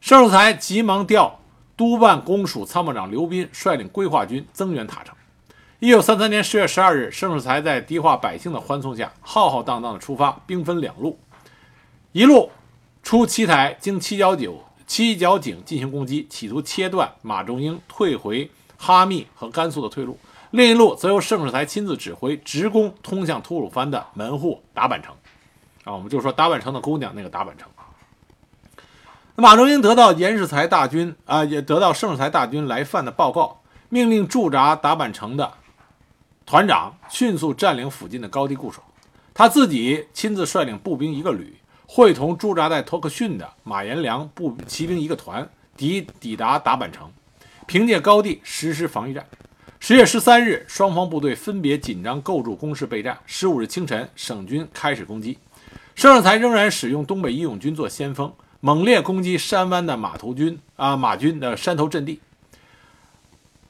[0.00, 1.40] 盛世才急忙调
[1.76, 5.16] 督办公署参谋长刘斌率领规划军增援塔城。
[5.80, 11.18] 一九三三年十月十二日，盛世才在迪化百姓的欢送下，浩浩荡荡地出发，兵分两路，
[12.12, 12.50] 一路
[13.02, 14.56] 出七台，经七角井、
[14.86, 20.16] 七角井进行攻击，企图切断马仲英退回哈密和甘肃的退路；
[20.56, 25.14] 另一路则由盛世才亲自指挥，直攻通向吐鲁番的门户达坂城。
[25.84, 27.68] 啊，我们就说达坂城的姑娘那个达坂城。
[29.34, 35.52] 马仲英得到严世才大军啊，也得到盛世才大军来犯的报告，命令驻扎达坂城的。
[36.46, 38.82] 团长迅速占领附近的高地固守，
[39.34, 47.12] 他自己亲自率领步兵一个旅，会同驻扎在托克逊的马延良步骑兵一个团，抵抵达达坂城，
[47.66, 49.26] 凭借高地实施防御战。
[49.78, 53.18] 十月十三日，双方部队分别紧张构筑工事备战。
[53.26, 55.38] 十五日清晨，省军开始攻击，
[55.94, 62.20] 盛世才仍然使用东北义勇军做先锋，猛烈攻击山湾的马头军啊马军的山头阵地。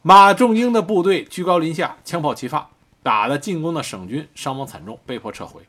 [0.01, 2.71] 马仲英的部队居高临下，枪炮齐发，
[3.03, 5.61] 打的进攻的省军伤亡惨重，被迫撤回。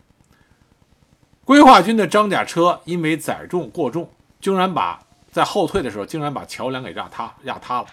[1.44, 7.88] 规划军的装甲车因为载重过重，竟然把在后退的时候，竟然把桥梁给压塌，压塌了。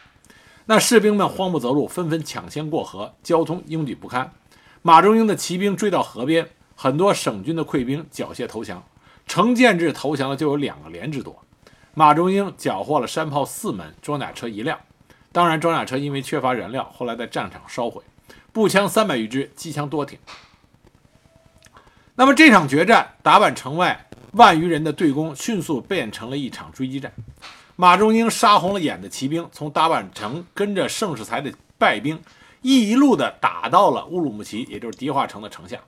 [0.67, 4.33] 那士兵们慌不择路，纷纷抢先过河，交通拥挤不堪。
[4.81, 8.83] 马仲英的骑兵追到河边，很多省军的溃兵缴械投降，
[9.27, 11.45] 成建制投降的就有两个连之多。
[11.93, 14.81] 马仲英缴获了山炮四门，装甲车一辆。
[15.33, 18.03] 当然，装甲车因为缺乏燃料，后来在战场烧毁。
[18.53, 20.19] 步枪三百余支，机枪多挺。
[22.15, 27.13] 那么这场决战，达坂城外万余人的对攻，迅速变成了一场追击战。
[27.77, 32.21] 马仲英杀红了眼的骑兵，从达坂城跟着盛世才的败兵，
[32.63, 35.81] 一路的打到了乌鲁木齐，也就是迪化城的城下。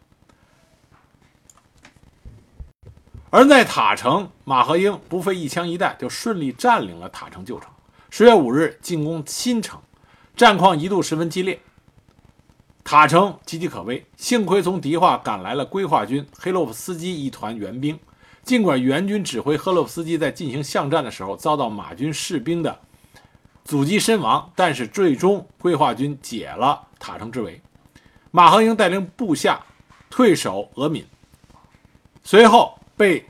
[3.30, 7.70] 而在塔城，马和英不费一枪一弹，就顺利占领了塔城旧城。
[8.10, 9.80] 十月五日进攻新城，
[10.34, 11.60] 战况一度十分激烈。
[12.82, 17.98] 塔城岌岌可危，幸亏从迪化赶来了规划军黑洛夫斯基一团援兵。
[18.46, 22.80] 尽管援军指挥赫洛夫斯基在进行巷战的时候遭到马军士兵的
[23.64, 27.60] 阻击身亡，但是最终规划军解了塔城之围。
[28.30, 29.60] 马恒英带领部下
[30.08, 31.04] 退守俄敏，
[32.22, 33.26] 随后被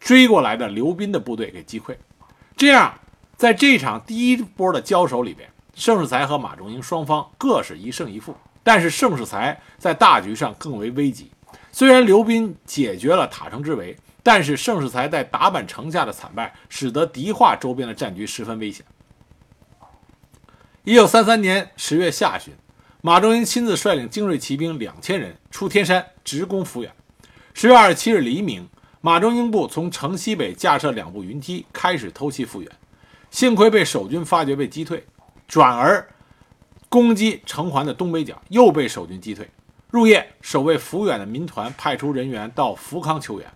[0.00, 1.96] 追过来的刘斌的部队给击溃。
[2.56, 2.98] 这样。
[3.34, 11.28] 在这场第一波的交手里边，盛世才和马仲英双方各是一胜一负，但是盛世才在大局上更为危急。
[11.72, 18.86] 虽然刘斌解决了塔城之围，但是盛世才在达坂城下的惨败，使得迪化周边的战局十分危险。
[20.84, 22.54] 一九三三年十月下旬，
[23.00, 26.92] 马中英亲自率领精锐骑兵两千人出天山，直攻抚远。
[27.54, 28.68] 十月二十七日黎明，
[29.00, 32.70] 马中英部从城西北架设两部云梯，开始偷袭抚远。
[33.30, 35.04] 幸亏被守军发觉，被击退，
[35.46, 36.08] 转而
[36.88, 39.48] 攻击城环的东北角，又被守军击退。
[39.90, 43.48] 入夜，守卫抚远的民团派出人员到福康求援。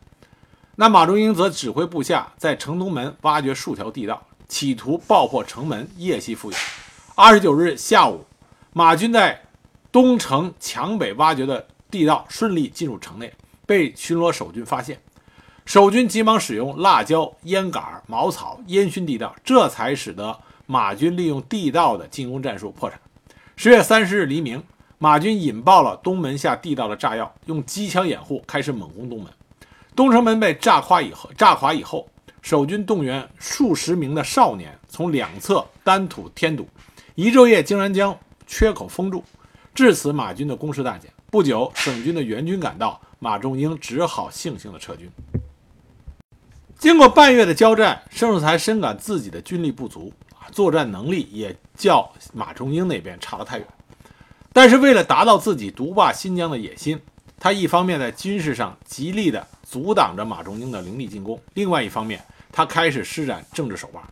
[0.79, 6.61] 那马仲英则指挥部下在城东门挖掘数条地道，企图爆破城门，夜袭抚远。
[7.15, 8.27] 二十九日下午，
[8.75, 9.43] 马军在
[9.91, 13.33] 东城墙北挖掘的地道顺利进入城内，
[13.65, 15.01] 被巡逻守军发现。
[15.65, 23.01] 守军急忙使用辣椒、烟杆、茅草烟熏地道，这才使得马军利用地道的进攻战术破产。
[23.57, 24.63] 十月三十日黎明，
[24.99, 29.33] 马军引爆了东门下地道的炸药，用机枪掩护，开始猛攻东门。
[29.97, 32.07] 东城门被炸垮以后，炸垮以后，
[32.43, 36.69] 守军动员数十名的少年从两侧单土添堵，
[37.15, 39.25] 一昼夜竟然将缺口封住。
[39.75, 41.11] 至此，马军的攻势大减。
[41.31, 45.11] 不久，省军的援军赶到，马仲英只好悻悻地撤军。
[46.79, 50.13] 经过半月的交战，盛世才深感自己的军力不足，
[50.53, 53.67] 作战能力也较马仲英那边差得太远。
[54.53, 57.01] 但是为了达到自己独霸新疆的野心，
[57.39, 64.03] 他一方面在军事上极力的阻挡着马仲英的凌厉进攻，另外一方面，他开始施展政治手腕。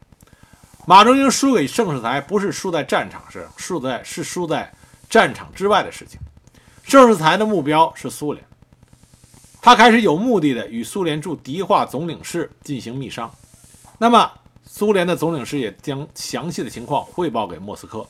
[0.87, 4.71] 马仲英输给盛世才，不是输在战场上，输在是输在
[5.09, 6.19] 战场之外的事情。
[6.83, 8.45] 盛世才的目标是苏联。
[9.63, 13.33] 他开始有目的的与苏联驻迪化总领事进行密商，
[13.97, 14.31] 那么
[14.67, 18.07] 苏联的总领事也将详细的情况汇报给莫斯科。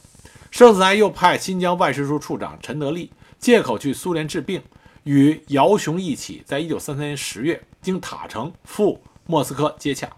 [0.50, 4.60] 盛世才又派新疆外事处处长陈德利借口去苏联治病，
[5.04, 10.10] 与姚雄一起，在一九三三年十月经塔城赴莫斯科接洽。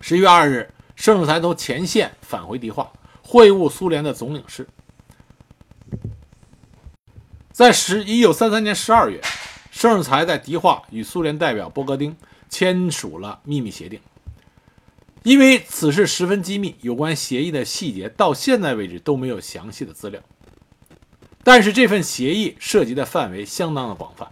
[0.00, 4.66] 十一月二日，盛世才从前线返回迪化，会晤苏联的总领事。
[7.52, 9.20] 在十一九三三年十二月。
[9.72, 12.14] 盛世才在迪化与苏联代表波格丁
[12.50, 13.98] 签署了秘密协定。
[15.22, 20.20] 因为此事十分机密，有关协议的细节到现在为止都没有详细的资料。
[21.42, 24.28] 但是这份协议涉及的范围相当的广泛，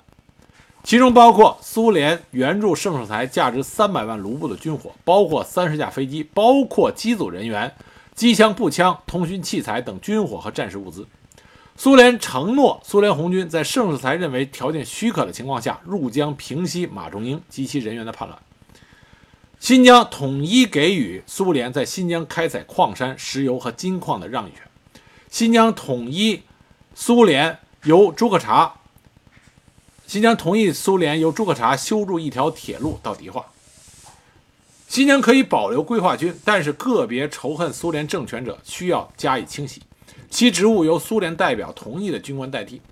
[0.85, 7.75] 其中包括苏联援助盛世才价值三百万卢布的军火，包括三十架飞机，包括机组人员、
[8.15, 11.07] 机枪、步枪、通讯器材等军火和战时物资。
[11.77, 18.39] 苏联承诺，苏联红军在盛世才认为条件许可的情况下，入江平息马仲英及其人员的叛乱。
[19.61, 24.63] 新疆统一给予苏联在新疆开采矿山、石油和金矿的让与权。
[25.31, 26.43] 新疆统一
[27.01, 28.75] 苏联由朱克察，
[30.09, 33.47] 新疆同意苏联由朱克察修筑一条铁路到迪化。
[34.89, 39.81] 新疆可以保留规划军，但是个别仇恨苏联政权者需要加以清洗，
[40.29, 42.83] 其职务由苏联代表同意的军官代替。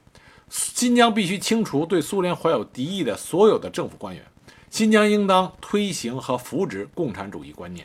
[0.48, 4.24] 新疆必须清除对苏联怀有敌意的所有的政府官员。
[4.70, 7.84] 新疆应当推行和扶植共产主义观念，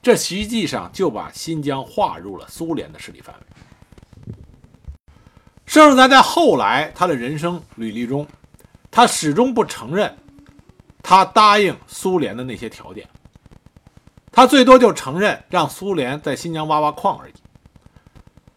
[0.00, 3.42] 这实际上就把新疆划入了苏联的势力范围。
[5.72, 8.26] 盛世才在后来他的人生履历中，
[8.90, 10.14] 他始终不承认
[11.02, 13.08] 他答应苏联的那些条件，
[14.30, 17.32] 他最多就承认让苏联在新疆挖挖矿而已。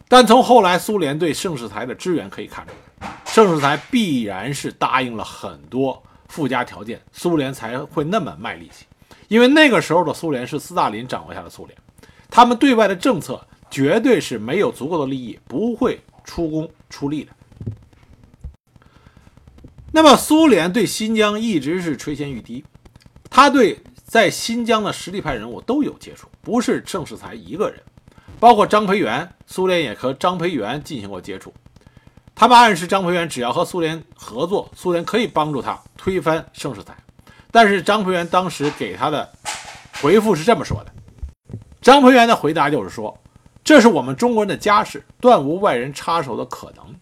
[0.10, 6.04] 但从后来苏联对盛世才的支援可以看出来，盛世才必然是答应了很多。
[6.28, 8.86] 附加条件，苏联才会那么卖力气，
[9.30, 11.78] 因为那个时候的苏联是斯大林掌握下的苏联，
[12.30, 13.40] 他们对外的政策
[13.72, 17.32] 绝对是没有足够的利益，不会出工出力的。
[19.94, 22.66] 那么，苏联对新疆一直是垂涎欲滴，
[23.30, 27.82] 他对在新疆的实力派人物都有接触，不是盛世才一个人，
[28.38, 31.54] 包括张培元，苏联也和张培元进行过接触。
[32.36, 36.94] 他们暗示张培元只要和苏联合作，苏联可以帮助他推翻盛世才。
[37.50, 39.32] 但是张培元当时给他的
[40.02, 40.92] 回复是这么说的：
[41.82, 43.18] 张培元的回答就是说，
[43.66, 46.96] 这是我们中国人的家事，断无外人插手的可能。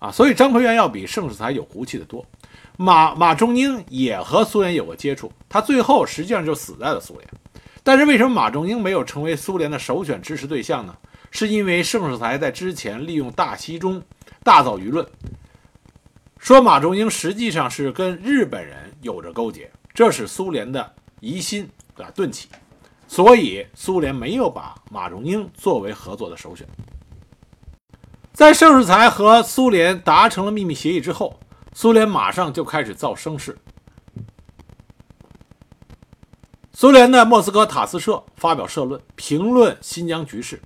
[0.00, 2.26] 啊，所以张培元要比盛世才有骨气的多。
[2.78, 7.28] 马马仲英也和苏联有过接触，他最后实际上就死在了苏联。
[7.82, 10.96] 但是为什么马仲英没有成为苏联的首选支持对象呢？
[11.30, 14.02] 是因为盛世才在之前利用大西中
[14.42, 15.06] 大造舆论，
[16.38, 22.48] 说马仲英实际上是跟日本人有着勾结，这使苏联的疑心啊顿起，
[23.08, 26.66] 所以苏联没有把马仲英作为合作的首选。
[28.32, 31.40] 在盛世才和苏联达成了秘密协议之后，
[31.72, 33.56] 苏联马上就开始造声势。
[36.72, 40.60] 苏联的莫斯科塔斯社发表社论，评论新疆局势。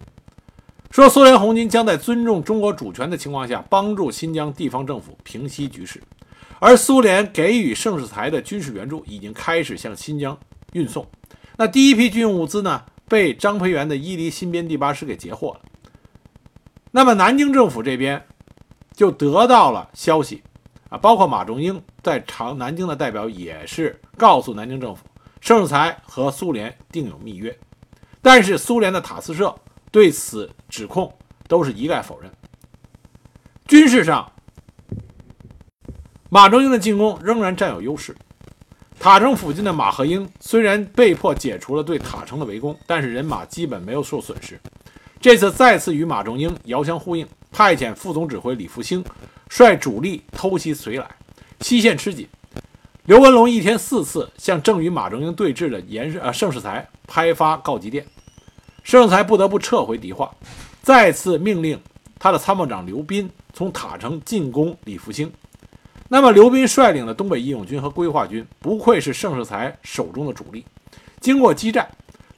[0.90, 6.02] 说苏联红军将在尊重中国主权的情况下，帮助新疆地方政府平息局势，
[6.58, 10.36] 而苏联给予盛世才的军事援助已经开始向新疆
[10.72, 11.06] 运送。
[11.60, 15.60] 那第一批军用物资呢，被张培元的伊犁新编第八师给截获了。
[16.90, 18.26] 那么南京政府这边
[18.94, 20.42] 就得到了消息，
[20.88, 25.04] 啊，包括马仲英在长南京的代表也是告诉南京政府，
[25.42, 27.54] 盛世才和苏联订有密约，
[28.22, 29.54] 但是苏联的塔斯社。
[29.92, 31.12] 对此指控
[31.46, 32.32] 都是一概否认。
[33.66, 34.32] 军事上，
[36.30, 38.16] 马仲英的进攻仍然占有优势。
[39.00, 44.60] 塔城附近的马和英虽然被迫解除了对塔城的围攻，但是人马基本没有受损失。
[45.18, 49.02] 这次再次与马仲英遥相呼应，派遣副总指挥李复兴
[49.48, 51.10] 率主力偷袭绥来，
[51.62, 52.28] 西线吃紧。
[53.06, 58.04] 刘文龙一天四次向正与马仲英对峙的严呃盛世才拍发告急电。
[58.82, 60.30] 盛世才不得不撤回迪化，
[60.82, 61.80] 再次命令
[62.18, 65.32] 他的参谋长刘斌从塔城进攻李复兴。
[66.12, 70.66] 那么，刘斌率领的东北义勇军和规划军不愧是盛世才手中的主力。
[71.20, 71.88] 经过激战，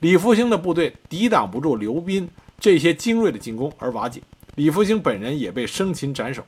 [0.01, 2.29] 李复兴的部队抵挡不住刘斌
[2.61, 4.21] 这些精锐的进攻而瓦解，
[4.57, 6.45] 李复兴本人也被生擒斩首。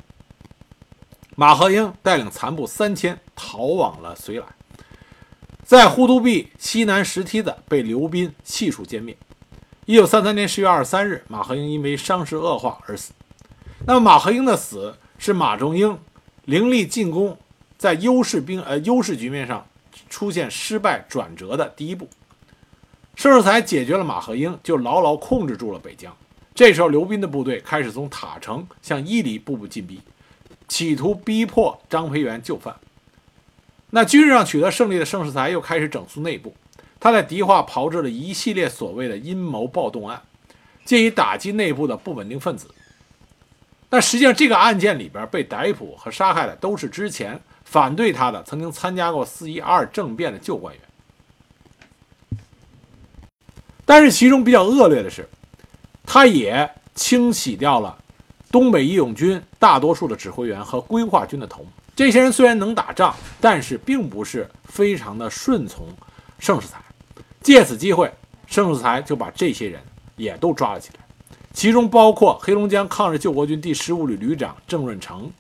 [1.35, 4.47] 马和英带领残部三千逃往了绥来，
[5.62, 9.16] 在呼图壁西南石梯子被刘斌悉数歼灭。
[9.87, 13.14] 一九三三年十月二十三日，马和英因为伤势恶化而死。
[13.87, 15.99] 那么，马和英的死是马仲英
[16.45, 17.38] 凌厉进攻
[17.78, 19.66] 在优势兵呃优势局面上
[20.09, 22.09] 出现失败转折的第一步。
[23.14, 26.14] 盛世才解决了马赫英，就牢牢控制住了北疆。
[26.55, 30.01] 这时候，刘斌的部队开始从塔城向伊犁步步进逼，
[30.68, 32.76] 企图逼迫张培元就范。
[33.90, 36.55] 那军事上取得胜利的盛世才又开始整肃内部。
[36.99, 40.22] 他在迪化炮制了一系列所谓的阴谋暴动案，
[40.84, 42.68] 借以打击内部的不稳定分子。
[43.95, 50.82] 但实际上，这个案件里边被逮捕和杀害的都是之前反对他的、曾经参加过四一二政变的旧官员。
[53.84, 55.28] 但是其中比较恶劣的是，
[56.05, 57.97] 他也清洗掉了
[58.51, 61.68] 东北义勇军大多数的指挥员和规划军的头目。
[61.95, 65.86] 这些人虽然能打仗，但是并不是非常的顺从
[66.40, 66.78] 盛世才。
[67.40, 68.12] 借此机会，
[68.49, 69.80] 盛世才就把这些人
[70.16, 71.03] 也都抓了起来，
[71.55, 75.30] 其中包括黑龙江抗日救国军第十五旅旅长郑润成，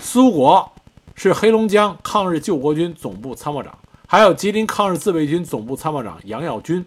[0.00, 0.72] 苏国
[1.14, 3.78] 是黑龙江抗日救国军总部参谋长，
[4.08, 6.84] 还有吉林抗日自卫军总部参谋长杨耀军。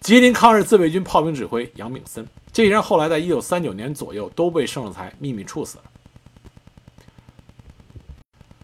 [0.00, 5.84] 吉林抗日自卫军炮兵指挥杨炳森，这些人后来在一九三九年左右都被盛世才秘密处死了。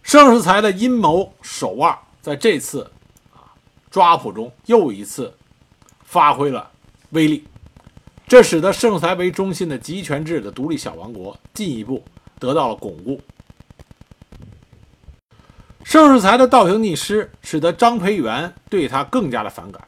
[0.01, 2.91] 盛世才的阴谋手腕在这次
[3.33, 3.53] 啊
[3.89, 5.33] 抓捕中又一次
[6.03, 6.69] 发挥了
[7.11, 7.47] 威力，
[8.31, 12.01] 这使得盛世才为中心的集权制的独立小王国进一步
[12.39, 13.19] 得到了巩固。
[15.83, 19.85] 盛世才的倒行逆施，使得张培元对他更加的反感。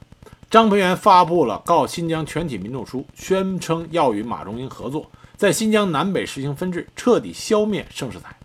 [0.49, 8.35] 张培元发布了告新疆全体民众书，宣称要与马中英合作，在新疆南北实行分治，彻底消灭盛世才。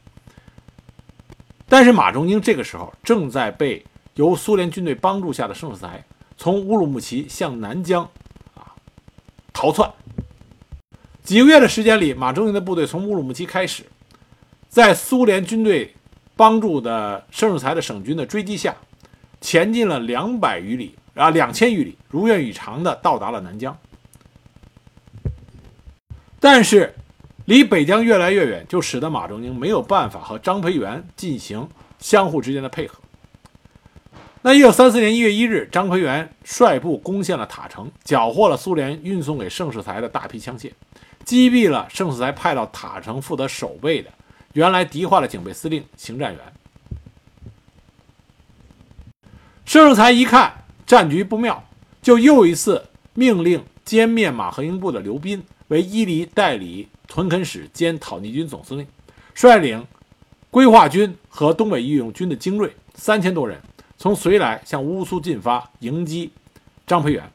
[1.69, 3.85] 但是马中英这个时候正在被
[4.15, 6.05] 由苏联军队帮助下的盛世才
[6.37, 8.09] 从乌鲁木齐向南疆
[9.59, 9.93] 逃窜。
[11.25, 13.83] 几个月的时间里，马中英的部队从乌鲁木齐开始，
[14.69, 15.93] 在苏联军队
[16.37, 18.77] 帮助的盛世才的省军的追击下，
[19.41, 20.95] 前进了两百余里。
[21.15, 23.77] 啊，两千余里，如愿以偿的到达了南疆。
[26.39, 26.95] 但是，
[27.47, 33.01] 离北疆越来越远，就使得马中英没有办法和张培元进行相互之间的配合。
[34.49, 40.73] 那一九三四年一月一日，张奎元率部攻陷了塔城，缴获了苏联运送给盛世才的大批枪械，
[41.23, 44.11] 击毙了盛世才派到塔城负责守备的
[44.55, 46.41] 原来敌化的警备司令邢占元。
[49.67, 50.65] 盛世才一看。
[50.87, 51.63] 战局不妙，
[52.01, 52.83] 就又一次
[53.13, 58.87] 命令歼灭马和英部的刘斌为伊犁代理屯垦使兼讨逆军总司令，
[59.35, 59.87] 率领
[60.51, 63.61] 规划军和东北义勇军的精锐三千多人，
[63.99, 66.31] 从绥来向乌苏进发迎击
[66.87, 67.31] 张培元。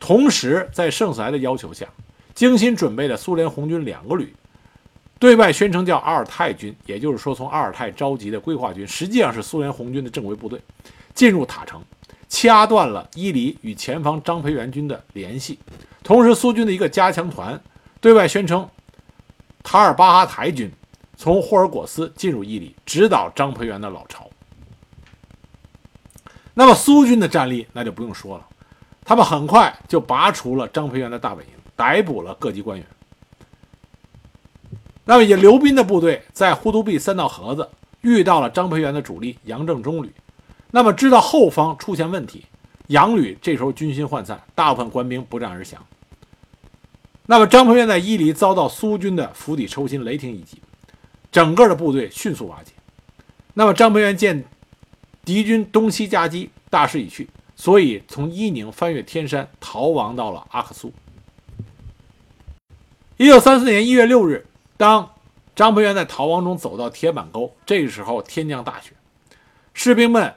[0.00, 1.86] 同时，在盛才的要求下，
[2.34, 4.34] 精心准备的苏联红军两个旅，
[5.20, 10.60] 对外宣称叫阿尔泰军，也就是说从阿尔泰召集的规划军，实际上是苏联红军的正规部队，
[11.14, 11.80] 进入塔城。
[12.28, 15.58] 掐断了伊犁与前方张培元军的联系，
[16.02, 17.62] 同时苏军的一个加强团
[18.00, 18.66] 对外宣称，
[19.62, 20.72] 塔尔巴哈台军
[21.14, 24.30] 从霍尔果斯进入伊犁，直捣张培元的老巢。
[26.54, 28.46] 那么苏军的战力那就不用说了，
[29.04, 32.86] 他们很快就拔除了张培元的大本营，逮捕了各级官员。
[35.04, 37.68] 那么以刘斌的部队在呼图壁三道河子
[38.02, 40.12] 遇到了张培元的主力杨正中旅。
[40.70, 42.46] 那么知道后方出现问题，
[42.86, 45.84] 杨旅这时候军心涣散，大部分官兵不战而降。
[47.26, 50.60] 那么张培元在伊犁遭到苏军的釜底抽薪、雷霆一击，
[51.30, 52.72] 整个的部队迅速瓦解。
[53.54, 54.44] 那么张培元见
[55.24, 60.92] 敌军东西夹击，大势已去，所以从伊宁翻越天山逃亡到了阿克苏。
[63.16, 64.46] 一九三四年一月六日，
[64.76, 65.14] 当
[65.54, 68.92] 张培元在逃亡中走到铁板沟，这个时候天降大雪，
[69.74, 70.34] 士兵们。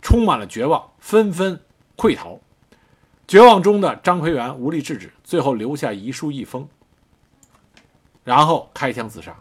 [0.00, 1.60] 充满了绝望，纷纷
[1.96, 2.38] 溃逃。
[3.26, 6.68] 绝望中的张培元无力制止，最后留下遗书一封，
[8.22, 9.36] 然后开枪自杀。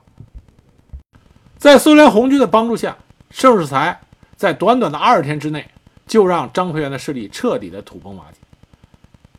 [1.57, 2.97] 在苏联红军的帮助下，
[3.29, 4.01] 盛世才
[4.37, 5.69] 在短短的二十天之内，
[6.05, 8.37] 就让张培元的势力彻底的土崩瓦解。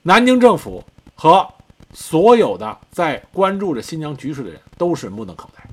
[0.02, 0.84] 南京政府
[1.14, 1.48] 和
[1.94, 5.64] 所有的在关注着新疆局势的人都是目瞪口呆。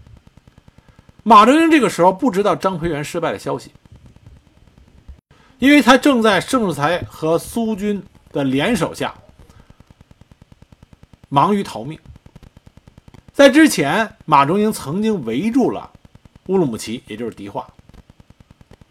[1.23, 3.71] 马中英这个时候不知道张培元失败的消息。
[5.57, 9.15] 因为他正在盛世才和苏军的联手下
[11.29, 11.97] 忙于逃命。
[13.31, 15.91] 在之前，马中英曾经围住了
[16.47, 17.67] 乌鲁木齐，也就是迪化。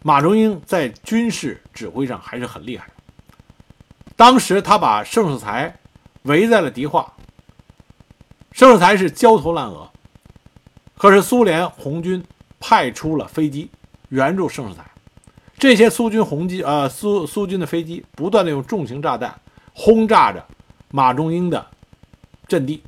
[0.07, 2.93] 马中英在军事指挥上还是很厉害的。
[4.15, 5.75] 当时他把盛世才
[6.21, 7.11] 围在了迪化，
[8.51, 9.89] 盛世才是焦头烂额。
[10.95, 12.23] 可是苏联红军
[12.59, 13.67] 派出了飞机
[14.09, 14.85] 援助盛世才。
[15.57, 19.41] 这些苏军红机，呃，苏苏军的飞机不断的用重型炸弹
[19.73, 20.45] 轰炸着
[20.91, 21.65] 马中英的
[22.47, 22.83] 阵地。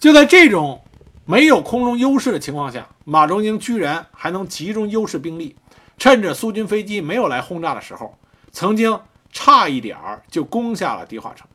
[0.00, 0.82] 就在这种
[1.26, 5.56] 没有空中优势的情况下，马中英居然还能集中优势兵力，
[5.98, 8.18] 趁着苏军飞机没有来轰炸的时候，
[8.52, 9.00] 曾经
[9.32, 11.46] 差一点儿就攻下了迪化城。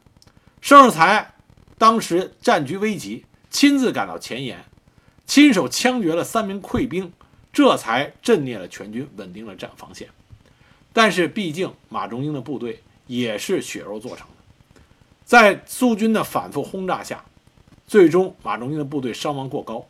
[0.61, 1.33] 盛世才
[1.77, 4.65] 当时战局危急，亲自赶到前沿，
[5.25, 7.13] 亲手枪决了三名溃兵，
[7.53, 10.09] 这才镇灭了全军，稳定了战防线。
[10.91, 14.81] 但是，毕竟马仲英的部队也是血肉做成的，
[15.23, 17.25] 在苏军的反复轰炸下，
[17.85, 19.85] 最终马仲英的部队伤亡过高，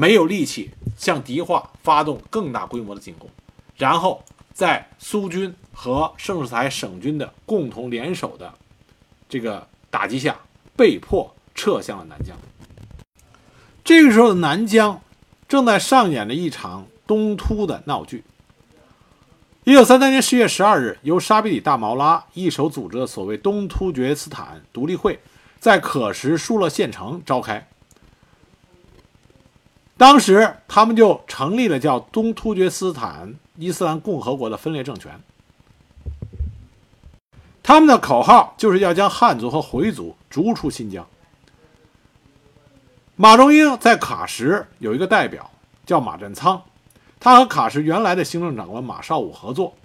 [0.00, 3.28] 没有力气向敌化发动更大规模的进攻，
[3.76, 4.24] 然后
[4.54, 8.50] 在苏军和盛世才省军的共同联手的
[9.28, 10.40] 这个打击下，
[10.74, 12.34] 被迫撤向了南疆。
[13.84, 15.02] 这个时候的南疆
[15.46, 18.24] 正在上演着一场东突的闹剧。
[19.64, 25.20] 一九三三年十月十二日，由沙比里大毛拉一手组织的所谓东突厥斯坦独立会，
[25.58, 27.68] 在可什舒勒县城召开。
[30.00, 35.20] 当时他们就成立了叫东突厥斯坦伊斯兰共和国的分裂政权。
[37.62, 41.06] 他们的口号就是要将汉族和回族逐出新疆。
[43.14, 45.50] 马仲英在喀什有一个代表
[45.84, 46.62] 叫马占仓，
[47.20, 49.76] 他和喀什原来的行政长官马绍武合作，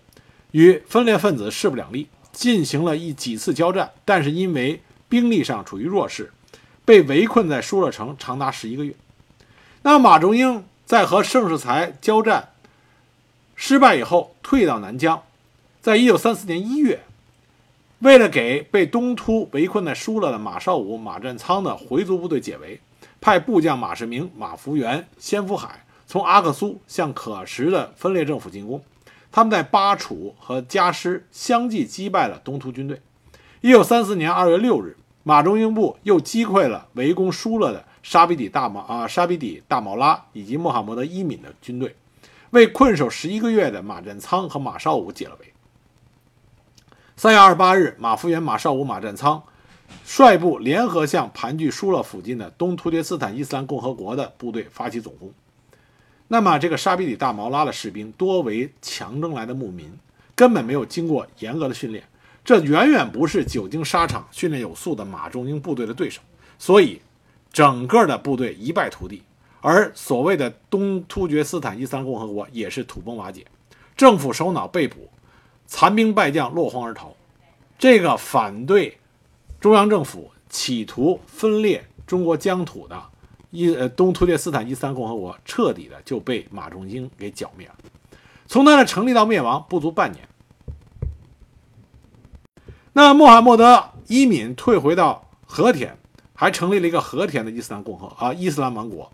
[0.51, 6.31] 与分裂分子势不两立，进行了一几次交战，但是因为兵力上处于弱势，
[6.85, 8.95] 被围困在疏勒城长达十一个月。
[9.87, 12.49] 那马仲英在和盛世才交战
[13.53, 15.21] 失败以后，退到南疆，
[15.79, 17.01] 在一九三四年一月。
[17.99, 22.81] 为了给被东突围困在疏勒的马绍武、马占仓的回族部队解围，
[23.21, 28.81] 派部将马世明、马福元、先福海从阿克苏向可什的分裂政府进攻。
[29.31, 32.99] 他们在巴楚和加师相继击败了东突军队。
[33.61, 41.95] 一九三四年二月六日，马仲英部又击溃了围攻疏勒的沙比底大毛啊沙比底大毛拉以及穆罕默德伊敏的军队，
[42.51, 45.51] 为困守十一个月的马占仓和马绍武解了围。
[47.17, 49.41] 三月二十八日，马福元、马绍武、马占仓
[50.03, 55.33] 率部联合向盘踞疏勒附近的东突厥斯坦伊斯兰共和国的部队发起总攻。
[56.27, 59.91] 那么，这个沙比里大毛拉的士兵多为强征来的牧民，
[60.35, 62.03] 根本没有经过严格的训练，
[62.43, 66.21] 这远远不是久经沙场、训练有素的马仲英部队的对手，
[66.59, 67.01] 所以
[67.55, 69.23] 整个的部队一败涂地。
[69.61, 73.45] 而所谓的东突厥斯坦伊斯兰共和国也是土崩瓦解，
[73.95, 75.09] 政府首脑被捕。
[75.65, 77.15] 残兵败将落荒而逃，
[77.79, 78.97] 这个反对
[79.61, 83.01] 中央政府企图分裂中国疆土的
[83.51, 87.75] 伊呃东突厥斯坦伊斯兰共和国，彻底的就被马仲英给剿灭了。
[88.45, 90.27] 从它的成立到灭亡不足半年。
[92.93, 95.97] 那穆罕默德伊敏退回到和田，
[96.35, 99.11] 还成立了一个和田的伊斯兰共和啊伊斯兰王国。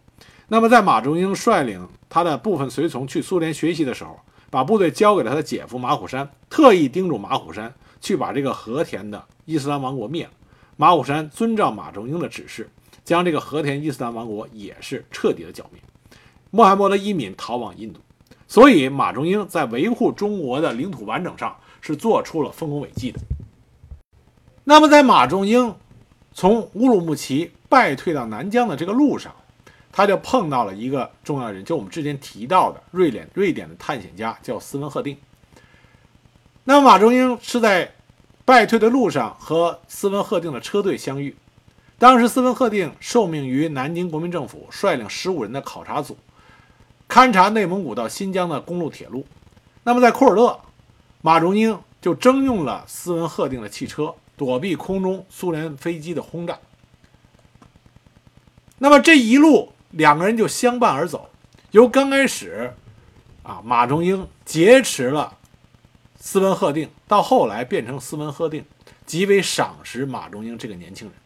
[0.50, 4.20] 那么在马仲英率领他的部分随从去苏联学习的时候。
[4.52, 10.32] 把部队交给了他的姐夫马虎山，特意叮嘱马虎山去把这个和田的伊斯兰王国灭了。
[10.76, 12.70] 马虎山遵照马仲英的指示，
[13.06, 15.82] 将这个和田伊斯兰王国也是彻底的剿灭。
[16.50, 18.02] 穆罕默德伊敏逃往印度，
[18.46, 23.22] 所以马仲英在维护中国的领土完整上是做出了丰功伟绩的。
[24.66, 25.74] 那么，在马仲英
[26.34, 29.36] 从乌鲁木齐败退到南疆的这个路上，
[29.92, 35.18] 他就碰到了一个重要人，就我们之前提到的瑞典瑞典的探险家，叫斯文赫定。
[36.64, 37.92] 那么马仲英是在
[38.46, 41.36] 败退的路上和斯文赫定的车队相遇。
[42.00, 46.18] 当时斯文赫定受命于南京国民政府，率领十五人的考察组，
[47.08, 49.26] 勘察内蒙古到新疆的公路铁路。
[49.84, 50.60] 那么在库尔勒，
[51.22, 56.58] 马仲英就征用了斯文赫定的汽车，躲避空中苏联飞机的轰炸。
[58.80, 59.72] 那么这一路。
[59.94, 61.30] 两个人就相伴而走，
[61.72, 62.74] 由刚开始，
[63.44, 65.38] 啊，马仲英劫持了
[66.18, 68.64] 斯文赫定，到后来变成斯文赫定
[69.06, 71.18] 极为赏识马仲英这个年轻人。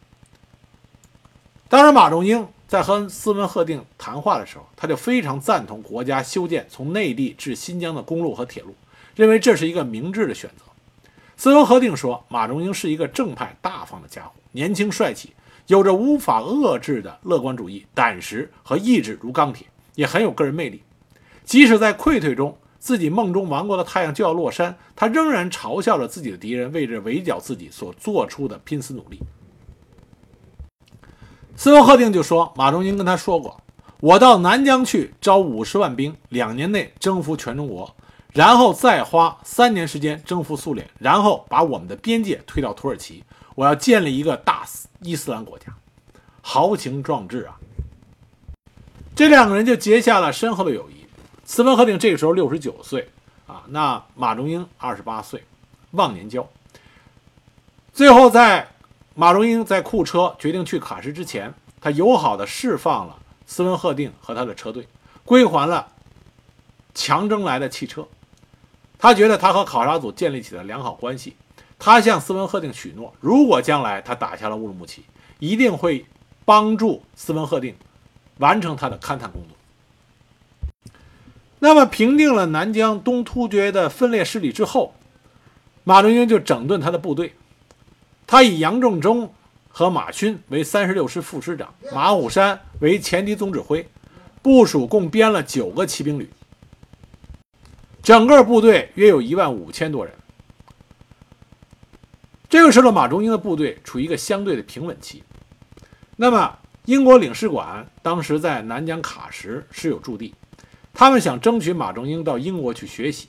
[1.68, 8.74] 当然，马仲英在和斯文赫定谈话的时候，他就非常赞同国家修建从内地至新疆的公路和铁路，
[9.14, 10.64] 认为这是一个明智的选择。
[11.36, 15.32] 斯文赫定说，马仲英是一个正派大方的家伙，年轻帅气。
[15.66, 19.66] 有着无法遏制的乐观主义，胆识和意志如钢铁，
[19.96, 20.80] 也很有个人魅力。
[21.44, 29.20] 即使在溃退中，自己梦中亡国的太阳就要落山，他仍然嘲笑着自己的敌人为着围剿自己所做出的拼死努力。
[31.56, 33.60] 斯文赫定就说：“马仲英跟他说过，
[33.98, 37.92] 我到南疆去招五十万兵，两年内征服全中国，
[38.36, 43.24] 然后再花三年时间征服苏联，然后把我们的边界推到土耳其。”
[43.56, 44.66] 我要建立一个大
[45.00, 45.74] 伊斯兰国家，
[46.42, 47.56] 豪情壮志啊！
[49.14, 51.06] 这两个人就结下了深厚的友谊。
[51.46, 53.10] 斯文赫定这个时候六十九岁
[53.46, 55.42] 啊，那马中英二十八岁，
[55.92, 56.46] 忘年交。
[57.94, 58.68] 最后在
[59.14, 63.16] 马荣英在库车决定去喀什之前，他友好的释放了
[63.46, 64.86] 斯文赫定和他的车队，
[65.24, 65.88] 归还了
[66.94, 68.06] 强征来的汽车。
[68.98, 71.36] 他觉得他和考察组建立起了良好关系。
[71.78, 75.04] 他向斯文赫定许诺，如果将来他打下了乌鲁木齐，
[75.38, 76.06] 一定会
[76.44, 77.74] 帮助斯文赫定
[78.38, 80.92] 完成他的勘探工作。
[81.58, 84.94] 那么，平定了南疆东突厥的分裂势力之后，
[85.84, 87.34] 马仲英就整顿他的部队。
[88.26, 89.32] 他以杨仲忠
[89.68, 93.86] 和马勋为三十六师副师长，马虎山为前敌总指挥，
[94.42, 96.30] 部署共编了九个骑兵旅，
[98.06, 100.14] 整个部队约有一万五千多人。
[102.48, 105.24] 这个时候，马仲英的部队处于一个相对的平稳期。
[106.14, 110.32] 那么，英国领事馆当时在南疆喀什是有驻地。
[110.94, 113.26] 他们想争取马仲英到英国去学习，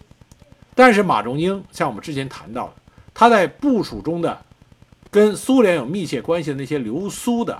[0.75, 2.73] 但是马仲英像我们之前谈到的，
[3.15, 4.45] 他在部署中的
[5.09, 7.55] 跟苏联有密切关系的那些留苏的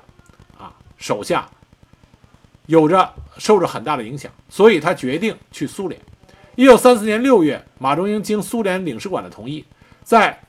[0.55, 1.49] 啊手下，
[2.68, 5.99] 有着受着很大的影响，所以他决定去苏联。
[6.58, 9.64] 一九三四年六月，马中英经苏联领事馆的同意，
[10.01, 10.41] 在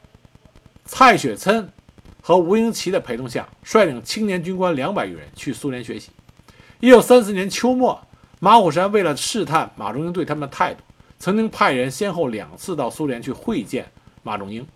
[0.86, 1.68] 蔡雪岑
[2.22, 6.10] 和吴英奇的陪同下，率领青年军官两百余人去苏联学习。
[6.80, 8.00] 一九三四年秋末。
[8.40, 10.80] 马虎山为了试探马中英对他们的态度，
[11.18, 13.90] 曾经派人先后两次到苏联去会见
[14.22, 14.66] 马中英。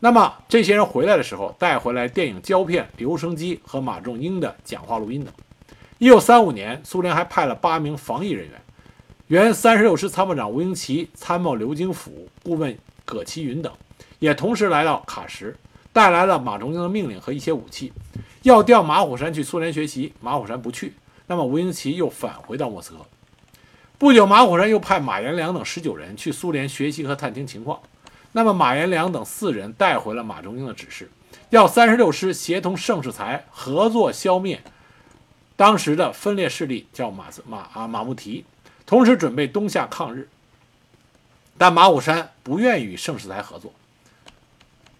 [0.00, 5.32] 那么这些人回来的时候，带回来电影胶片、留声机和马仲英的讲话录音等。
[5.98, 8.60] 一九三五年，苏联还派了八名防疫人员，
[9.28, 13.72] 原三十六师参谋长吴英奇、参谋刘经甫、顾问葛其云等，
[14.20, 15.52] 也同时来到喀什，
[15.92, 17.92] 带来了马仲英的命令和一些武器，
[18.42, 20.12] 要调马虎山去苏联学习。
[20.20, 20.94] 马虎山不去。
[21.26, 22.98] 那么吴英奇又返回到莫斯科。
[23.98, 27.80] 不久，马虎山又派马延良等十九人去苏联学习和探听情况。
[28.30, 31.10] 那么马延良等四人带回了马中英的指示，
[31.50, 34.62] 要三十六师协同盛世才合作消灭
[35.56, 38.44] 当时的分裂势力，叫马马啊马穆提，
[38.86, 40.28] 同时准备东下抗日。
[41.58, 43.72] 但马武山不愿与盛世才合作。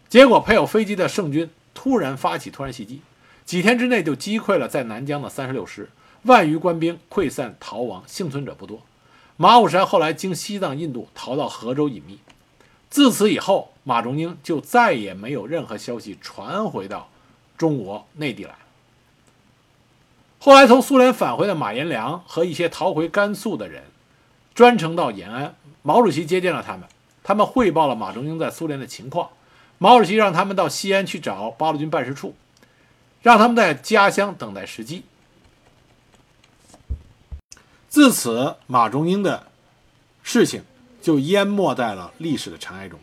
[0.08, 3.00] 结果，配有飞机的盛军突然发起突然袭击，
[3.44, 5.88] 几天之内就击溃了在南疆的三十六师。
[6.22, 8.82] 万余官兵溃散逃亡，幸存者不多。
[9.36, 12.18] 马武山后来经西藏、印度逃到河州隐秘。
[12.88, 17.08] 自此以后，马仲英就再也没有任何消息传回到
[17.58, 18.54] 中国内地来。
[20.38, 23.82] 后来从苏联返回的马延良和一些逃回甘肃的人，
[24.54, 26.82] 专程到延安，毛主席接见了他们。
[27.24, 29.30] 他们汇报了马中英在苏联的情况。
[29.78, 32.34] 毛主席让他们到西安去找八路军办事处，
[33.20, 35.04] 让他们在家乡等待时机。
[37.88, 39.48] 自此，马中英的
[40.22, 40.62] 事情
[41.02, 42.98] 就淹没在了历史的尘埃中。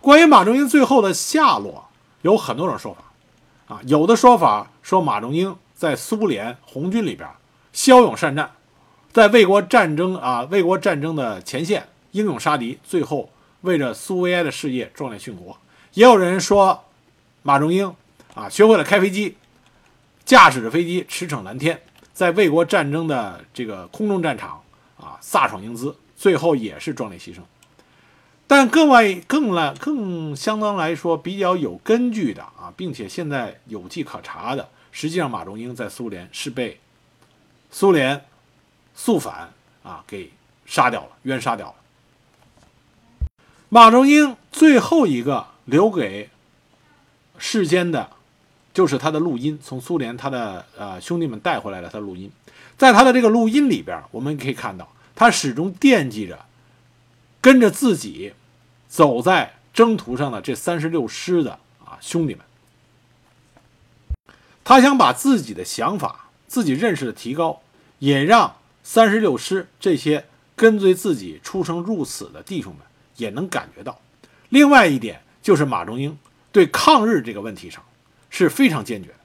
[0.00, 1.88] 关于马中英最后的下落，
[2.22, 3.74] 有很多种说法。
[3.74, 7.28] 啊，有的说法说马中英在苏联红军里边
[7.72, 8.50] 骁勇善战，
[9.12, 15.56] 在卫国战争啊卫国战争的前线英勇杀敌，最后为着苏维埃的事业壮烈殉国。
[15.92, 16.82] 也有人说，
[17.42, 17.94] 马仲英
[18.34, 19.36] 啊学会了开飞机，
[20.24, 21.80] 驾驶着飞机驰骋蓝天。
[22.14, 24.62] 在卫国战争的这个空中战场
[24.98, 27.40] 啊，飒爽英姿，最后也是壮烈牺牲。
[28.46, 34.66] 但更外、更来、更相当来说比较有根据的啊，并且现在有迹可查的，
[34.96, 36.80] 实际上马仲英在苏联是被
[37.70, 38.24] 苏联
[38.94, 40.32] 肃反啊给
[40.64, 41.74] 杀掉了，冤杀掉了。
[43.68, 46.30] 马仲英最后一个留给
[47.36, 48.08] 世间的。
[48.72, 52.30] 就是他的录音，从苏联他的呃兄弟们带回来的他的录音，
[52.76, 56.44] 在他的这个录音里边，我们可以看到他始终惦记着
[57.40, 58.34] 跟着自己
[58.86, 61.52] 走在征途上的这三十六师的
[61.86, 62.44] 啊兄弟们，
[64.66, 67.62] 他想把自己的想法、自己认识的提高，
[68.00, 72.82] 也让三十六师这些跟随自己出生入死的弟兄们
[73.16, 73.98] 也能感觉到。
[74.50, 76.18] 另外一点就是马仲英
[76.52, 77.82] 对抗日这个问题上。
[78.28, 79.16] 是非常坚决的。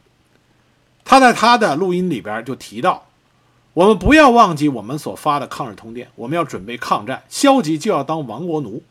[1.03, 3.07] 他在他的录音里边就提到，
[3.73, 8.83] 我们不要忘记我们所发的抗日通电，我们要准备抗战，消极就要当亡国奴。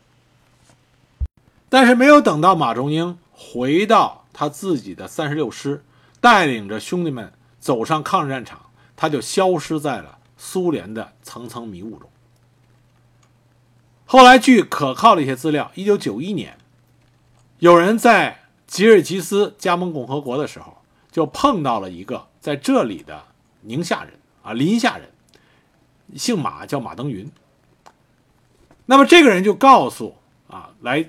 [1.69, 5.83] 但是没有等到马仲英回到他自己的三十六师，
[6.21, 12.09] 带领着兄弟们走上抗日战场，他就消失在了苏联的层层迷雾中。
[14.05, 16.57] 后来据可靠的一些资料，一九九一年，
[17.59, 18.37] 有人在。
[18.67, 20.77] 吉尔吉斯加盟共和国的时候，
[21.11, 23.21] 就碰到了一个在这里的
[23.59, 24.13] 宁夏人
[24.43, 25.09] 啊，临夏人，
[26.15, 27.29] 姓马，叫马登云。
[28.85, 30.15] 那么这个人就告诉
[30.47, 31.05] 啊来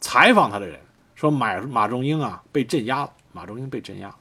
[0.00, 0.80] 采访他的人
[1.14, 4.16] 说，马马仲英啊被镇压了，马仲英被镇压了。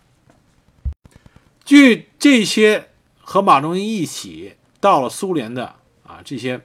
[1.69, 2.89] 据这些
[3.21, 6.61] 和马仲英一起到了苏联的啊这些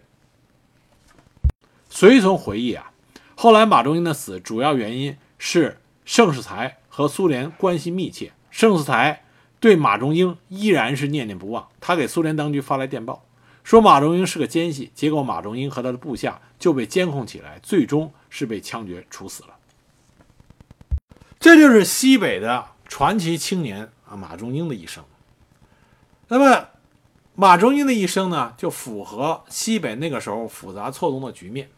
[1.90, 2.90] 随从回忆啊，
[3.34, 9.24] 后来马仲英的死主要原因是盛世才和苏联关系密切，盛世才
[9.60, 13.26] 对马仲英依然是念念不忘，他给苏联当局发来电报，
[13.62, 19.50] 说马仲英是个奸细，结果马仲英和他的部下就被监控起来，最终是被枪决处死了。
[21.38, 25.04] 这就是西北的传奇青年，马仲英的一生。
[26.28, 26.68] 那么，
[27.34, 31.70] 马仲英的一生呢，就符合西北那个时候复杂错综的局面。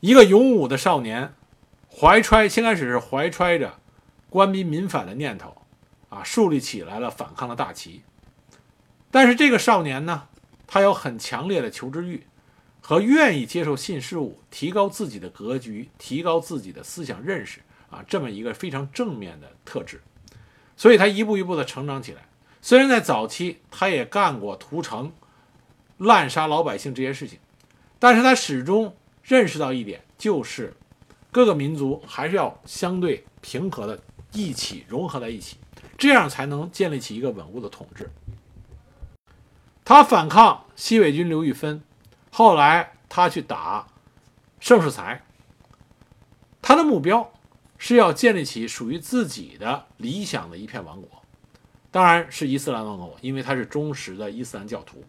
[0.00, 1.34] 一个勇武的少年，
[1.90, 3.78] 怀揣先开始是怀揣着
[4.28, 5.56] 官逼民反的念头，
[6.10, 8.02] 啊，树立起来了反抗的大旗。
[9.10, 10.28] 但是这个少年呢，
[10.66, 12.26] 他有很强烈的求知欲，
[12.82, 17.60] 和愿意接受新事物，提高自己的格局，提高自己的思想认识。
[17.90, 20.02] 啊，这么一个非常正面的特质，
[20.76, 22.22] 所以他一步一步的成长起来。
[22.60, 25.12] 虽然在早期他也干过屠城、
[25.98, 27.38] 滥杀老百姓这些事情，
[27.98, 30.74] 但是他始终认识到一点，就是
[31.30, 34.00] 各个民族还是要相对平和的
[34.32, 35.58] 一起融合在一起，
[35.98, 38.10] 这样才能建立起一个稳固的统治。
[39.84, 41.82] 他反抗西北军刘玉芬，
[42.30, 43.86] 后来他去打
[44.58, 45.22] 盛世才，
[46.62, 47.30] 他的目标。
[47.78, 51.22] 是要建立起属于自己的理想的一片王国，
[51.90, 55.04] 当然是伊斯兰王国，因为他是忠实的伊斯兰教徒。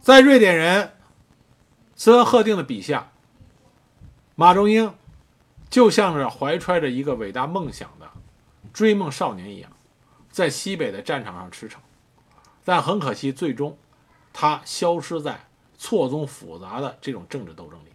[0.00, 0.92] 在瑞典人
[1.94, 3.10] 斯文赫定的笔下，
[4.34, 4.94] 马仲英
[5.68, 8.10] 就像是怀揣着一个伟大梦想的
[8.72, 9.72] 追梦少年一样，
[10.30, 11.76] 在西北的战场上驰骋，
[12.64, 13.76] 但很可惜，最终
[14.32, 17.88] 他消失在错综复杂的这种政治斗争里。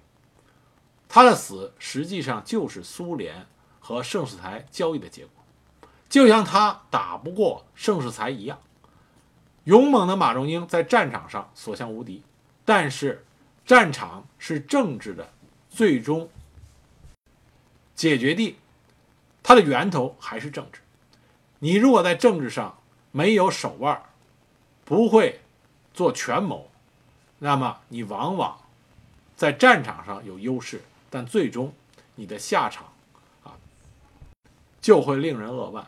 [1.13, 3.45] 他的死实际上就是苏联
[3.81, 5.31] 和盛世才交易的结果，
[6.07, 8.57] 就像他打不过盛世才一样。
[9.65, 12.23] 勇猛的马仲英在战场上所向无敌，
[12.63, 13.25] 但是
[13.65, 15.29] 战场是政治的
[15.69, 16.29] 最终
[17.93, 18.55] 解决地，
[19.43, 20.79] 它的源头还是政治。
[21.59, 22.79] 你如果在政治上
[23.11, 24.01] 没有手腕，
[24.85, 25.41] 不会
[25.93, 26.71] 做权谋，
[27.39, 28.57] 那么你往往
[29.35, 30.81] 在战场上有优势。
[31.11, 31.71] 但最终，
[32.15, 32.91] 你的下场，
[33.43, 33.53] 啊，
[34.81, 35.85] 就会令人扼腕。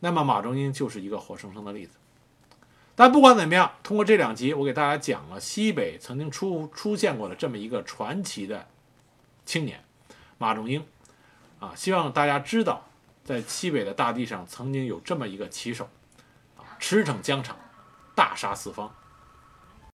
[0.00, 1.98] 那么马仲英就是一个活生生的例子。
[2.94, 8.66] 但不管怎么样，通过这两集，我给大家讲了西北曾经出出现过的这么一个传奇的
[9.44, 9.84] 青年
[10.38, 10.86] 马仲英，
[11.58, 12.84] 啊，希望大家知道，
[13.24, 15.88] 在西北的大地上曾经有这么一个棋手，
[16.56, 17.58] 啊，驰骋疆场，
[18.14, 18.94] 大杀四方。